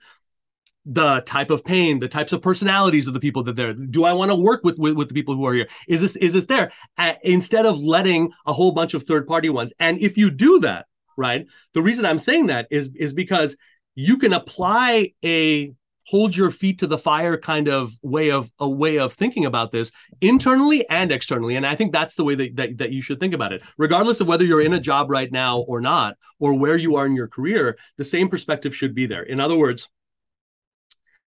the 0.86 1.20
type 1.22 1.50
of 1.50 1.64
pain, 1.64 1.98
the 1.98 2.08
types 2.08 2.32
of 2.32 2.42
personalities 2.42 3.06
of 3.06 3.14
the 3.14 3.20
people 3.20 3.42
that 3.44 3.56
there. 3.56 3.72
Do 3.72 4.04
I 4.04 4.12
want 4.12 4.30
to 4.30 4.36
work 4.36 4.62
with, 4.64 4.78
with, 4.78 4.94
with 4.94 5.08
the 5.08 5.14
people 5.14 5.34
who 5.34 5.46
are 5.46 5.54
here? 5.54 5.68
Is 5.88 6.00
this 6.00 6.16
is 6.16 6.34
this 6.34 6.46
there? 6.46 6.72
Uh, 6.98 7.14
instead 7.22 7.66
of 7.66 7.78
letting 7.80 8.32
a 8.46 8.52
whole 8.52 8.72
bunch 8.72 8.94
of 8.94 9.04
third 9.04 9.26
party 9.26 9.48
ones. 9.48 9.72
And 9.78 9.98
if 9.98 10.18
you 10.18 10.30
do 10.30 10.60
that, 10.60 10.86
right, 11.16 11.46
the 11.72 11.82
reason 11.82 12.04
I'm 12.04 12.18
saying 12.18 12.48
that 12.48 12.66
is 12.70 12.90
is 12.94 13.12
because 13.12 13.56
you 13.94 14.18
can 14.18 14.32
apply 14.32 15.12
a 15.24 15.72
hold 16.06 16.36
your 16.36 16.50
feet 16.50 16.80
to 16.80 16.86
the 16.86 16.98
fire 16.98 17.38
kind 17.38 17.68
of 17.68 17.96
way 18.02 18.30
of 18.30 18.52
a 18.58 18.68
way 18.68 18.98
of 18.98 19.14
thinking 19.14 19.46
about 19.46 19.72
this 19.72 19.90
internally 20.20 20.86
and 20.90 21.10
externally 21.10 21.56
and 21.56 21.66
i 21.66 21.74
think 21.74 21.92
that's 21.92 22.14
the 22.14 22.24
way 22.24 22.34
that, 22.34 22.54
that, 22.56 22.78
that 22.78 22.92
you 22.92 23.00
should 23.00 23.18
think 23.18 23.32
about 23.32 23.54
it 23.54 23.62
regardless 23.78 24.20
of 24.20 24.28
whether 24.28 24.44
you're 24.44 24.60
in 24.60 24.74
a 24.74 24.80
job 24.80 25.10
right 25.10 25.32
now 25.32 25.60
or 25.60 25.80
not 25.80 26.16
or 26.38 26.52
where 26.52 26.76
you 26.76 26.96
are 26.96 27.06
in 27.06 27.16
your 27.16 27.28
career 27.28 27.78
the 27.96 28.04
same 28.04 28.28
perspective 28.28 28.76
should 28.76 28.94
be 28.94 29.06
there 29.06 29.22
in 29.22 29.40
other 29.40 29.56
words 29.56 29.88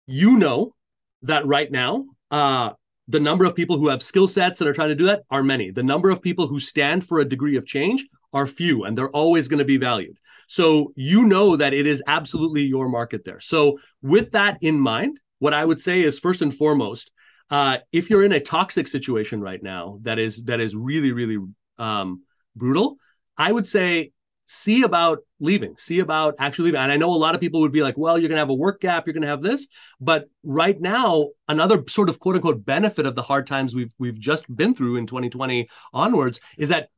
you 0.08 0.38
know 0.38 0.74
that 1.24 1.46
right 1.46 1.72
now, 1.72 2.06
uh, 2.32 2.72
the 3.08 3.20
number 3.20 3.46
of 3.46 3.56
people 3.56 3.78
who 3.78 3.90
have 3.90 4.02
skill 4.02 4.28
sets 4.28 4.60
that 4.60 4.68
are 4.68 4.74
trying 4.74 4.90
to 4.90 4.96
do 4.96 5.06
that 5.06 5.24
are 5.30 5.44
many. 5.44 5.72
The 5.72 5.84
number 5.84 6.10
of 6.10 6.22
people 6.22 6.48
who 6.48 6.60
stand 6.60 7.06
for 7.06 7.20
a 7.20 7.26
degree 7.26 7.56
of 7.56 7.66
change 7.66 8.06
are 8.34 8.48
few, 8.48 8.84
and 8.84 8.98
they're 8.98 9.10
always 9.10 9.48
going 9.48 9.60
to 9.60 9.66
be 9.66 9.78
valued. 9.78 10.18
So 10.48 10.94
you 10.96 11.26
know 11.26 11.56
that 11.58 11.74
it 11.74 11.88
is 11.88 12.04
absolutely 12.08 12.64
your 12.64 12.88
market 12.90 13.24
there. 13.26 13.40
So 13.40 13.80
with 14.02 14.32
that 14.32 14.58
in 14.62 14.80
mind, 14.80 15.20
what 15.40 15.54
I 15.54 15.66
would 15.66 15.82
say 15.82 16.04
is 16.04 16.20
first 16.20 16.42
and 16.42 16.54
foremost, 16.54 17.12
uh, 17.50 17.78
if 17.92 18.10
you're 18.10 18.24
in 18.24 18.32
a 18.32 18.40
toxic 18.40 18.88
situation 18.88 19.42
right 19.42 19.62
now 19.62 20.00
that 20.02 20.18
is 20.18 20.44
that 20.46 20.60
is 20.60 20.76
really 20.76 21.12
really 21.12 21.38
um, 21.78 22.24
brutal, 22.56 22.98
I 23.38 23.52
would 23.52 23.68
say 23.68 24.12
see 24.46 24.84
about 24.84 25.20
leaving, 25.40 25.76
see 25.78 26.00
about 26.00 26.36
actually 26.40 26.66
leaving. 26.66 26.82
And 26.82 26.92
I 26.92 26.98
know 26.98 27.14
a 27.14 27.16
lot 27.16 27.36
of 27.36 27.42
people 27.42 27.62
would 27.62 27.72
be 27.72 27.82
like, 27.82 27.98
well, 27.98 28.18
you're 28.18 28.30
going 28.30 28.38
to 28.38 28.42
have 28.42 28.50
a 28.50 28.54
work 28.54 28.82
gap, 28.82 29.06
you're 29.06 29.14
going 29.14 29.24
to 29.24 29.28
have 29.28 29.42
this. 29.42 29.68
But 30.00 30.30
right 30.44 30.80
now, 30.80 31.30
another 31.48 31.84
sort 31.90 32.10
of 32.10 32.20
quote 32.20 32.36
unquote 32.36 32.66
benefit 32.66 33.06
of 33.06 33.16
the 33.16 33.24
hard 33.24 33.48
times 33.48 33.74
we've 33.74 33.94
we've 33.98 34.20
just 34.20 34.54
been 34.56 34.74
through 34.74 34.98
in 34.98 35.08
2020 35.08 35.68
onwards 35.94 36.40
is 36.58 36.70
that, 36.70 36.90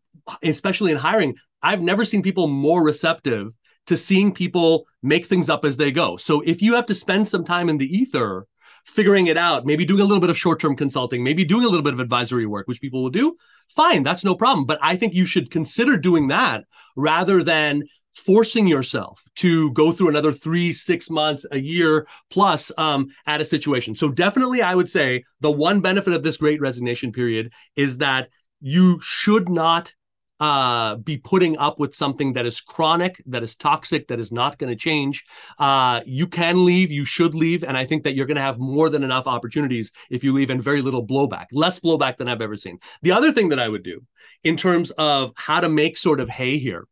especially 0.43 0.91
in 0.91 0.97
hiring, 0.97 1.35
I've 1.61 1.81
never 1.81 2.05
seen 2.05 2.21
people 2.21 2.47
more 2.47 2.83
receptive 2.83 3.53
to 3.87 3.97
seeing 3.97 4.33
people 4.33 4.85
make 5.01 5.25
things 5.25 5.49
up 5.49 5.63
as 5.63 5.77
they 5.77 5.91
go. 5.91 6.17
So 6.17 6.41
if 6.41 6.61
you 6.61 6.75
have 6.75 6.85
to 6.87 6.95
spend 6.95 7.27
some 7.27 7.45
time 7.45 7.69
in 7.69 7.77
the 7.77 7.97
ether 7.97 8.45
figuring 8.87 9.27
it 9.27 9.37
out, 9.37 9.65
maybe 9.65 9.85
doing 9.85 10.01
a 10.01 10.05
little 10.05 10.21
bit 10.21 10.29
of 10.29 10.37
short 10.37 10.59
term 10.59 10.75
consulting, 10.75 11.23
maybe 11.23 11.43
doing 11.43 11.65
a 11.65 11.67
little 11.67 11.83
bit 11.83 11.93
of 11.93 11.99
advisory 11.99 12.45
work, 12.45 12.67
which 12.67 12.81
people 12.81 13.03
will 13.03 13.09
do, 13.09 13.35
fine, 13.67 14.01
that's 14.01 14.23
no 14.23 14.33
problem. 14.33 14.65
But 14.65 14.79
I 14.81 14.95
think 14.95 15.13
you 15.13 15.25
should 15.25 15.51
consider 15.51 15.97
doing 15.97 16.29
that 16.29 16.63
rather 16.95 17.43
than 17.43 17.83
forcing 18.15 18.65
yourself 18.65 19.21
to 19.35 19.71
go 19.73 19.91
through 19.91 20.09
another 20.09 20.31
three, 20.31 20.73
six 20.73 21.09
months, 21.09 21.45
a 21.51 21.59
year 21.59 22.07
plus 22.31 22.71
um, 22.77 23.09
at 23.27 23.41
a 23.41 23.45
situation. 23.45 23.95
So, 23.95 24.09
definitely, 24.09 24.61
I 24.61 24.73
would 24.73 24.89
say 24.89 25.23
the 25.41 25.51
one 25.51 25.81
benefit 25.81 26.13
of 26.13 26.23
this 26.23 26.37
great 26.37 26.61
resignation 26.61 27.11
period 27.11 27.51
is 27.75 27.97
that 27.97 28.29
you 28.61 28.99
should 29.03 29.49
not 29.49 29.93
uh, 30.39 30.95
be 30.95 31.17
putting 31.17 31.57
up 31.57 31.79
with 31.79 31.95
something 31.95 32.33
that 32.33 32.45
is 32.45 32.61
chronic, 32.61 33.21
that 33.25 33.43
is 33.43 33.55
toxic, 33.55 34.07
that 34.07 34.19
is 34.19 34.31
not 34.31 34.59
going 34.59 34.69
to 34.69 34.75
change. 34.75 35.23
Uh, 35.57 36.01
you 36.05 36.27
can 36.27 36.63
leave, 36.63 36.91
you 36.91 37.05
should 37.05 37.33
leave, 37.33 37.63
and 37.63 37.75
I 37.75 37.85
think 37.85 38.03
that 38.03 38.15
you're 38.15 38.27
going 38.27 38.35
to 38.35 38.41
have 38.41 38.59
more 38.59 38.89
than 38.89 39.03
enough 39.03 39.27
opportunities 39.27 39.91
if 40.09 40.23
you 40.23 40.33
leave 40.33 40.49
and 40.49 40.61
very 40.61 40.81
little 40.81 41.05
blowback, 41.05 41.47
less 41.51 41.79
blowback 41.79 42.17
than 42.17 42.27
I've 42.27 42.41
ever 42.41 42.55
seen. 42.55 42.79
The 43.01 43.11
other 43.11 43.31
thing 43.31 43.49
that 43.49 43.59
I 43.59 43.67
would 43.67 43.83
do 43.83 44.05
in 44.43 44.57
terms 44.57 44.91
of 44.91 45.31
how 45.35 45.59
to 45.59 45.69
make 45.69 45.97
sort 45.97 46.19
of 46.19 46.29
hay 46.29 46.59
here 46.59 46.87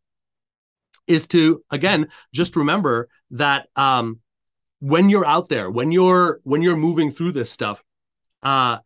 is 1.08 1.27
to 1.27 1.63
again 1.69 2.08
just 2.34 2.55
remember 2.55 3.10
that 3.31 3.67
um, 3.75 4.19
when 4.79 5.10
you're 5.10 5.25
out 5.25 5.49
there, 5.49 5.69
when 5.69 5.91
you're 5.91 6.39
when 6.43 6.62
you're 6.62 6.75
moving 6.75 7.12
through 7.12 7.31
this 7.31 7.51
stuff, 7.51 7.84
uh, 8.43 8.79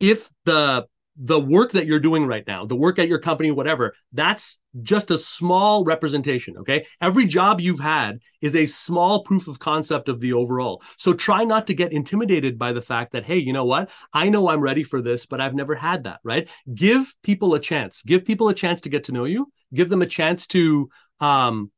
if 0.00 0.30
the 0.44 0.86
the 1.18 1.40
work 1.40 1.72
that 1.72 1.86
you're 1.86 1.98
doing 1.98 2.26
right 2.26 2.46
now, 2.46 2.66
the 2.66 2.76
work 2.76 2.98
at 2.98 3.08
your 3.08 3.18
company, 3.18 3.50
whatever, 3.50 3.94
that's 4.12 4.58
just 4.82 5.10
a 5.10 5.16
small 5.16 5.84
representation. 5.84 6.58
Okay. 6.58 6.86
Every 7.00 7.24
job 7.24 7.60
you've 7.60 7.80
had 7.80 8.20
is 8.42 8.54
a 8.54 8.66
small 8.66 9.22
proof 9.22 9.48
of 9.48 9.58
concept 9.58 10.08
of 10.08 10.20
the 10.20 10.34
overall. 10.34 10.82
So 10.98 11.14
try 11.14 11.44
not 11.44 11.66
to 11.68 11.74
get 11.74 11.92
intimidated 11.92 12.58
by 12.58 12.72
the 12.72 12.82
fact 12.82 13.12
that, 13.12 13.24
hey, 13.24 13.38
you 13.38 13.54
know 13.54 13.64
what? 13.64 13.90
I 14.12 14.28
know 14.28 14.48
I'm 14.48 14.60
ready 14.60 14.82
for 14.82 15.00
this, 15.00 15.24
but 15.24 15.40
I've 15.40 15.54
never 15.54 15.74
had 15.74 16.04
that. 16.04 16.20
Right. 16.22 16.48
Give 16.74 17.12
people 17.22 17.54
a 17.54 17.60
chance. 17.60 18.02
Give 18.02 18.24
people 18.24 18.48
a 18.48 18.54
chance 18.54 18.82
to 18.82 18.90
get 18.90 19.04
to 19.04 19.12
know 19.12 19.24
you. 19.24 19.50
Give 19.72 19.88
them 19.88 20.02
a 20.02 20.06
chance 20.06 20.46
to 20.48 20.90
um, 21.20 21.70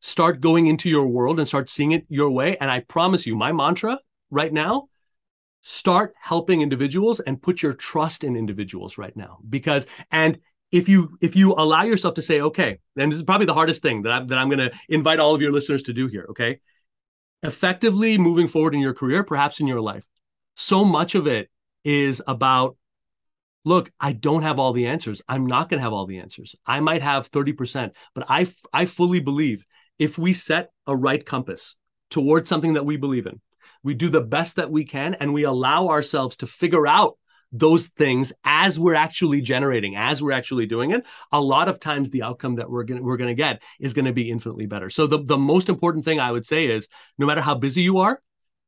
start 0.00 0.40
going 0.40 0.66
into 0.66 0.88
your 0.88 1.06
world 1.06 1.38
and 1.38 1.46
start 1.46 1.68
seeing 1.68 1.92
it 1.92 2.06
your 2.08 2.30
way. 2.30 2.56
And 2.58 2.70
I 2.70 2.80
promise 2.80 3.26
you, 3.26 3.36
my 3.36 3.52
mantra 3.52 3.98
right 4.30 4.52
now 4.52 4.88
start 5.64 6.14
helping 6.20 6.60
individuals 6.60 7.20
and 7.20 7.40
put 7.40 7.62
your 7.62 7.72
trust 7.72 8.22
in 8.22 8.36
individuals 8.36 8.98
right 8.98 9.16
now. 9.16 9.38
Because 9.48 9.86
and 10.10 10.38
if 10.70 10.88
you 10.88 11.16
if 11.22 11.34
you 11.34 11.54
allow 11.54 11.82
yourself 11.84 12.14
to 12.14 12.22
say 12.22 12.40
okay 12.40 12.78
and 12.96 13.10
this 13.10 13.16
is 13.16 13.22
probably 13.22 13.46
the 13.46 13.54
hardest 13.54 13.80
thing 13.80 14.02
that 14.02 14.12
i'm 14.12 14.26
that 14.26 14.38
i'm 14.38 14.48
going 14.48 14.58
to 14.58 14.72
invite 14.88 15.20
all 15.20 15.34
of 15.34 15.40
your 15.40 15.52
listeners 15.52 15.84
to 15.84 15.92
do 15.92 16.06
here 16.06 16.26
okay? 16.30 16.60
Effectively 17.42 18.16
moving 18.18 18.48
forward 18.48 18.74
in 18.74 18.80
your 18.80 18.94
career 18.94 19.22
perhaps 19.22 19.60
in 19.60 19.66
your 19.66 19.80
life 19.80 20.04
so 20.54 20.84
much 20.84 21.14
of 21.14 21.26
it 21.26 21.48
is 21.84 22.20
about 22.26 22.76
look 23.64 23.90
i 24.00 24.12
don't 24.12 24.42
have 24.42 24.58
all 24.58 24.72
the 24.72 24.86
answers. 24.86 25.22
I'm 25.28 25.46
not 25.46 25.68
going 25.68 25.78
to 25.78 25.84
have 25.84 25.92
all 25.92 26.06
the 26.06 26.18
answers. 26.18 26.56
I 26.66 26.80
might 26.80 27.02
have 27.02 27.30
30% 27.30 27.92
but 28.14 28.24
i 28.28 28.46
i 28.72 28.84
fully 28.84 29.20
believe 29.20 29.64
if 29.98 30.18
we 30.18 30.32
set 30.34 30.70
a 30.86 30.94
right 30.94 31.24
compass 31.24 31.76
towards 32.10 32.48
something 32.48 32.74
that 32.74 32.84
we 32.84 32.96
believe 32.96 33.26
in 33.26 33.40
we 33.84 33.94
do 33.94 34.08
the 34.08 34.20
best 34.20 34.56
that 34.56 34.70
we 34.70 34.84
can 34.84 35.14
and 35.14 35.32
we 35.32 35.44
allow 35.44 35.88
ourselves 35.88 36.38
to 36.38 36.48
figure 36.48 36.86
out 36.86 37.16
those 37.52 37.86
things 37.86 38.32
as 38.42 38.80
we're 38.80 38.94
actually 38.94 39.40
generating 39.40 39.94
as 39.94 40.20
we're 40.20 40.32
actually 40.32 40.66
doing 40.66 40.90
it 40.90 41.06
a 41.30 41.40
lot 41.40 41.68
of 41.68 41.78
times 41.78 42.10
the 42.10 42.24
outcome 42.24 42.56
that 42.56 42.68
we're 42.68 42.82
going 42.82 43.04
we're 43.04 43.16
going 43.16 43.28
to 43.28 43.34
get 43.34 43.62
is 43.78 43.94
going 43.94 44.06
to 44.06 44.12
be 44.12 44.28
infinitely 44.28 44.66
better 44.66 44.90
so 44.90 45.06
the, 45.06 45.22
the 45.22 45.38
most 45.38 45.68
important 45.68 46.04
thing 46.04 46.18
i 46.18 46.32
would 46.32 46.44
say 46.44 46.66
is 46.66 46.88
no 47.16 47.26
matter 47.26 47.40
how 47.40 47.54
busy 47.54 47.82
you 47.82 47.98
are 47.98 48.20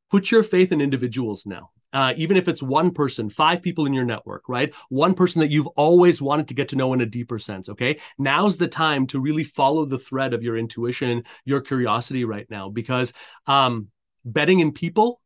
put 0.09 0.31
your 0.31 0.41
faith 0.41 0.71
in 0.71 0.79
individuals 0.79 1.45
now 1.45 1.69
uh, 1.93 2.13
even 2.17 2.35
if 2.37 2.47
it's 2.47 2.61
one 2.61 2.91
person, 2.91 3.29
five 3.29 3.61
people 3.61 3.85
in 3.85 3.93
your 3.93 4.03
network, 4.03 4.49
right? 4.49 4.73
One 4.89 5.13
person 5.13 5.39
that 5.39 5.51
you've 5.51 5.67
always 5.67 6.21
wanted 6.21 6.49
to 6.49 6.53
get 6.53 6.69
to 6.69 6.75
know 6.75 6.93
in 6.93 7.01
a 7.01 7.05
deeper 7.05 7.39
sense. 7.39 7.69
Okay. 7.69 7.99
Now's 8.17 8.57
the 8.57 8.67
time 8.67 9.07
to 9.07 9.21
really 9.21 9.45
follow 9.45 9.85
the 9.85 9.97
thread 9.97 10.33
of 10.33 10.43
your 10.43 10.57
intuition, 10.57 11.23
your 11.45 11.61
curiosity 11.61 12.25
right 12.25 12.45
now, 12.49 12.69
because 12.69 13.13
um, 13.47 13.87
betting 14.33 14.59
in 14.59 14.71
people 14.71 15.21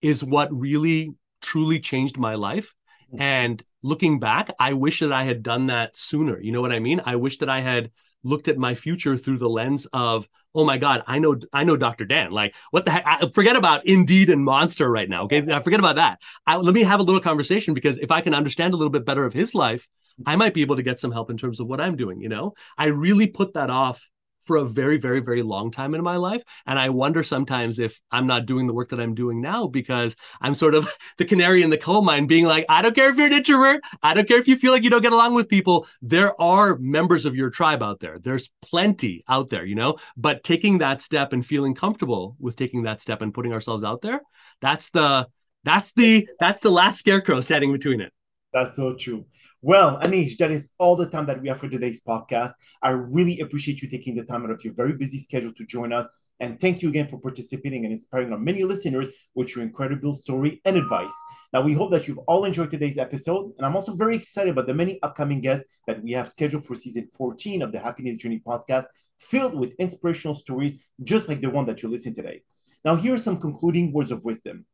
is 0.00 0.22
what 0.22 0.52
really 0.52 1.14
truly 1.40 1.80
changed 1.80 2.18
my 2.18 2.34
life. 2.34 2.74
Hmm. 3.10 3.20
And 3.20 3.62
looking 3.82 4.18
back, 4.20 4.54
I 4.58 4.72
wish 4.72 5.00
that 5.00 5.12
I 5.12 5.24
had 5.24 5.42
done 5.42 5.66
that 5.66 5.96
sooner. 5.96 6.40
You 6.40 6.52
know 6.52 6.60
what 6.60 6.72
I 6.72 6.78
mean? 6.78 7.00
I 7.04 7.16
wish 7.16 7.38
that 7.38 7.48
I 7.48 7.60
had 7.60 7.90
looked 8.22 8.48
at 8.48 8.56
my 8.56 8.74
future 8.74 9.16
through 9.16 9.38
the 9.38 9.48
lens 9.48 9.86
of, 9.92 10.26
oh 10.54 10.64
my 10.64 10.78
God, 10.78 11.02
I 11.06 11.18
know, 11.18 11.36
I 11.52 11.64
know 11.64 11.76
Dr. 11.76 12.06
Dan. 12.06 12.30
Like, 12.30 12.54
what 12.70 12.86
the 12.86 12.90
heck? 12.92 13.04
I, 13.06 13.28
forget 13.34 13.56
about 13.56 13.86
Indeed 13.86 14.30
and 14.30 14.42
Monster 14.42 14.90
right 14.90 15.08
now. 15.08 15.24
Okay, 15.24 15.44
I 15.52 15.60
forget 15.60 15.80
about 15.80 15.96
that. 15.96 16.20
I, 16.46 16.56
let 16.56 16.74
me 16.74 16.82
have 16.82 17.00
a 17.00 17.02
little 17.02 17.20
conversation 17.20 17.74
because 17.74 17.98
if 17.98 18.10
I 18.10 18.22
can 18.22 18.34
understand 18.34 18.72
a 18.72 18.76
little 18.76 18.90
bit 18.90 19.04
better 19.04 19.24
of 19.24 19.34
his 19.34 19.54
life, 19.54 19.86
I 20.24 20.36
might 20.36 20.54
be 20.54 20.62
able 20.62 20.76
to 20.76 20.82
get 20.82 21.00
some 21.00 21.12
help 21.12 21.30
in 21.30 21.36
terms 21.36 21.60
of 21.60 21.66
what 21.66 21.80
I'm 21.80 21.96
doing. 21.96 22.20
You 22.20 22.28
know, 22.28 22.54
I 22.78 22.86
really 22.86 23.26
put 23.26 23.54
that 23.54 23.68
off 23.68 24.08
for 24.44 24.56
a 24.56 24.64
very, 24.64 24.96
very, 24.98 25.20
very 25.20 25.42
long 25.42 25.70
time 25.70 25.94
in 25.94 26.02
my 26.02 26.16
life. 26.16 26.42
And 26.66 26.78
I 26.78 26.90
wonder 26.90 27.22
sometimes 27.22 27.78
if 27.78 28.00
I'm 28.10 28.26
not 28.26 28.46
doing 28.46 28.66
the 28.66 28.72
work 28.72 28.90
that 28.90 29.00
I'm 29.00 29.14
doing 29.14 29.40
now 29.40 29.66
because 29.66 30.16
I'm 30.40 30.54
sort 30.54 30.74
of 30.74 30.88
the 31.18 31.24
canary 31.24 31.62
in 31.62 31.70
the 31.70 31.78
coal 31.78 32.02
mine 32.02 32.26
being 32.26 32.44
like, 32.44 32.66
I 32.68 32.82
don't 32.82 32.94
care 32.94 33.10
if 33.10 33.16
you're 33.16 33.26
an 33.26 33.32
introvert. 33.32 33.82
I 34.02 34.14
don't 34.14 34.28
care 34.28 34.38
if 34.38 34.48
you 34.48 34.56
feel 34.56 34.72
like 34.72 34.82
you 34.82 34.90
don't 34.90 35.02
get 35.02 35.12
along 35.12 35.34
with 35.34 35.48
people. 35.48 35.86
There 36.02 36.40
are 36.40 36.76
members 36.78 37.24
of 37.24 37.34
your 37.34 37.50
tribe 37.50 37.82
out 37.82 38.00
there. 38.00 38.18
There's 38.18 38.50
plenty 38.62 39.24
out 39.28 39.50
there, 39.50 39.64
you 39.64 39.74
know, 39.74 39.96
but 40.16 40.44
taking 40.44 40.78
that 40.78 41.02
step 41.02 41.32
and 41.32 41.44
feeling 41.44 41.74
comfortable 41.74 42.36
with 42.38 42.56
taking 42.56 42.82
that 42.82 43.00
step 43.00 43.22
and 43.22 43.32
putting 43.32 43.52
ourselves 43.52 43.84
out 43.84 44.02
there, 44.02 44.20
that's 44.60 44.90
the, 44.90 45.28
that's 45.64 45.92
the, 45.92 46.28
that's 46.38 46.60
the 46.60 46.70
last 46.70 46.98
scarecrow 46.98 47.40
standing 47.40 47.72
between 47.72 48.00
it. 48.00 48.12
That's 48.52 48.76
so 48.76 48.94
true. 48.94 49.24
Well, 49.66 49.98
Anish, 50.00 50.36
that 50.36 50.50
is 50.50 50.72
all 50.78 50.94
the 50.94 51.08
time 51.08 51.24
that 51.24 51.40
we 51.40 51.48
have 51.48 51.58
for 51.58 51.70
today's 51.70 52.04
podcast. 52.04 52.50
I 52.82 52.90
really 52.90 53.40
appreciate 53.40 53.80
you 53.80 53.88
taking 53.88 54.14
the 54.14 54.22
time 54.22 54.44
out 54.44 54.50
of 54.50 54.62
your 54.62 54.74
very 54.74 54.92
busy 54.92 55.18
schedule 55.18 55.54
to 55.54 55.64
join 55.64 55.90
us 55.90 56.06
And 56.38 56.60
thank 56.60 56.82
you 56.82 56.90
again 56.90 57.06
for 57.06 57.18
participating 57.18 57.84
and 57.86 57.92
inspiring 57.92 58.30
our 58.30 58.38
many 58.38 58.62
listeners 58.62 59.08
with 59.34 59.54
your 59.56 59.64
incredible 59.64 60.12
story 60.12 60.60
and 60.66 60.76
advice. 60.76 61.14
Now, 61.54 61.62
we 61.62 61.72
hope 61.72 61.92
that 61.92 62.06
you've 62.06 62.26
all 62.26 62.44
enjoyed 62.44 62.70
today's 62.70 62.98
episode. 62.98 63.52
And 63.56 63.64
I'm 63.64 63.74
also 63.74 63.94
very 63.94 64.16
excited 64.16 64.50
about 64.50 64.66
the 64.66 64.74
many 64.74 64.98
upcoming 65.02 65.40
guests 65.40 65.64
that 65.86 66.02
we 66.02 66.10
have 66.12 66.28
scheduled 66.28 66.66
for 66.66 66.74
season 66.74 67.08
14 67.16 67.62
of 67.62 67.72
the 67.72 67.78
Happiness 67.78 68.18
Journey 68.18 68.42
podcast, 68.46 68.84
filled 69.16 69.54
with 69.54 69.72
inspirational 69.78 70.34
stories 70.34 70.84
just 71.04 71.26
like 71.28 71.40
the 71.40 71.48
one 71.48 71.64
that 71.66 71.82
you 71.82 71.88
listened 71.88 72.16
today. 72.16 72.42
Now, 72.84 72.96
here 72.96 73.14
are 73.14 73.24
some 73.26 73.40
concluding 73.40 73.92
words 73.94 74.10
of 74.10 74.26
wisdom. 74.26 74.66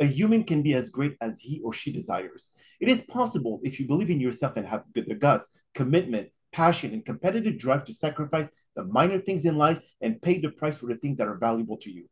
A 0.00 0.06
human 0.06 0.44
can 0.44 0.62
be 0.62 0.74
as 0.74 0.90
great 0.90 1.16
as 1.20 1.40
he 1.40 1.60
or 1.64 1.72
she 1.72 1.92
desires. 1.92 2.52
It 2.80 2.88
is 2.88 3.02
possible 3.02 3.60
if 3.64 3.80
you 3.80 3.86
believe 3.86 4.10
in 4.10 4.20
yourself 4.20 4.56
and 4.56 4.66
have 4.66 4.84
the 4.94 5.14
guts, 5.14 5.48
commitment, 5.74 6.28
passion, 6.52 6.92
and 6.92 7.04
competitive 7.04 7.58
drive 7.58 7.84
to 7.84 7.92
sacrifice 7.92 8.48
the 8.76 8.84
minor 8.84 9.18
things 9.18 9.44
in 9.44 9.56
life 9.56 9.80
and 10.00 10.22
pay 10.22 10.38
the 10.38 10.50
price 10.50 10.78
for 10.78 10.86
the 10.86 10.96
things 10.96 11.18
that 11.18 11.26
are 11.26 11.36
valuable 11.36 11.76
to 11.78 11.90
you. 11.90 12.08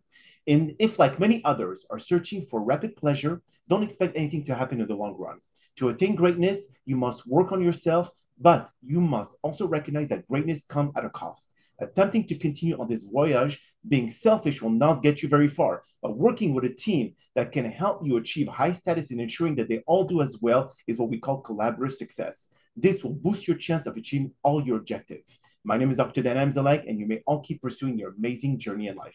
And 0.49 0.75
if, 0.79 0.99
like 0.99 1.19
many 1.19 1.45
others, 1.45 1.87
are 1.91 1.99
searching 1.99 2.43
for 2.43 2.63
rapid 2.63 2.97
pleasure, 2.97 3.43
don't 3.69 3.83
expect 3.83 4.17
anything 4.17 4.45
to 4.45 4.55
happen 4.55 4.81
in 4.81 4.87
the 4.87 4.95
long 4.95 5.17
run. 5.19 5.39
To 5.77 5.89
attain 5.89 6.15
greatness, 6.15 6.75
you 6.85 6.97
must 6.97 7.27
work 7.27 7.53
on 7.53 7.63
yourself, 7.63 8.11
but 8.39 8.71
you 8.83 9.01
must 9.01 9.37
also 9.43 9.67
recognize 9.67 10.09
that 10.11 10.27
greatness 10.29 10.65
comes 10.65 10.93
at 10.97 11.05
a 11.05 11.11
cost. 11.11 11.53
Attempting 11.79 12.27
to 12.27 12.35
continue 12.35 12.79
on 12.79 12.89
this 12.89 13.03
voyage, 13.03 13.61
being 13.89 14.11
selfish 14.11 14.63
will 14.63 14.71
not 14.71 15.03
get 15.03 15.23
you 15.23 15.29
very 15.29 15.49
far, 15.49 15.83
but 16.03 16.17
working 16.17 16.55
with 16.55 16.65
a 16.65 16.75
team 16.75 17.15
that 17.35 17.53
can 17.53 17.65
help 17.65 18.05
you 18.05 18.17
achieve 18.17 18.49
high 18.49 18.73
status 18.73 19.11
and 19.11 19.21
ensuring 19.21 19.55
that 19.57 19.69
they 19.69 19.83
all 19.87 20.05
do 20.05 20.23
as 20.23 20.39
well 20.41 20.73
is 20.87 20.99
what 20.99 21.11
we 21.11 21.19
call 21.19 21.43
collaborative 21.43 21.93
success. 21.93 22.55
This 22.77 23.05
will 23.05 23.13
boost 23.15 23.47
your 23.47 23.57
chance 23.57 23.87
of 23.87 23.97
achieving 23.97 24.33
all 24.43 24.65
your 24.65 24.79
objectives. 24.79 25.39
My 25.65 25.77
name 25.77 25.91
is 25.91 25.97
Dr. 25.97 26.23
Dan 26.23 26.37
Amzallag, 26.37 26.89
and 26.89 26.99
you 26.99 27.07
may 27.07 27.23
all 27.27 27.41
keep 27.41 27.61
pursuing 27.61 27.99
your 27.99 28.15
amazing 28.17 28.59
journey 28.59 28.89
in 28.89 28.97
life. 28.97 29.15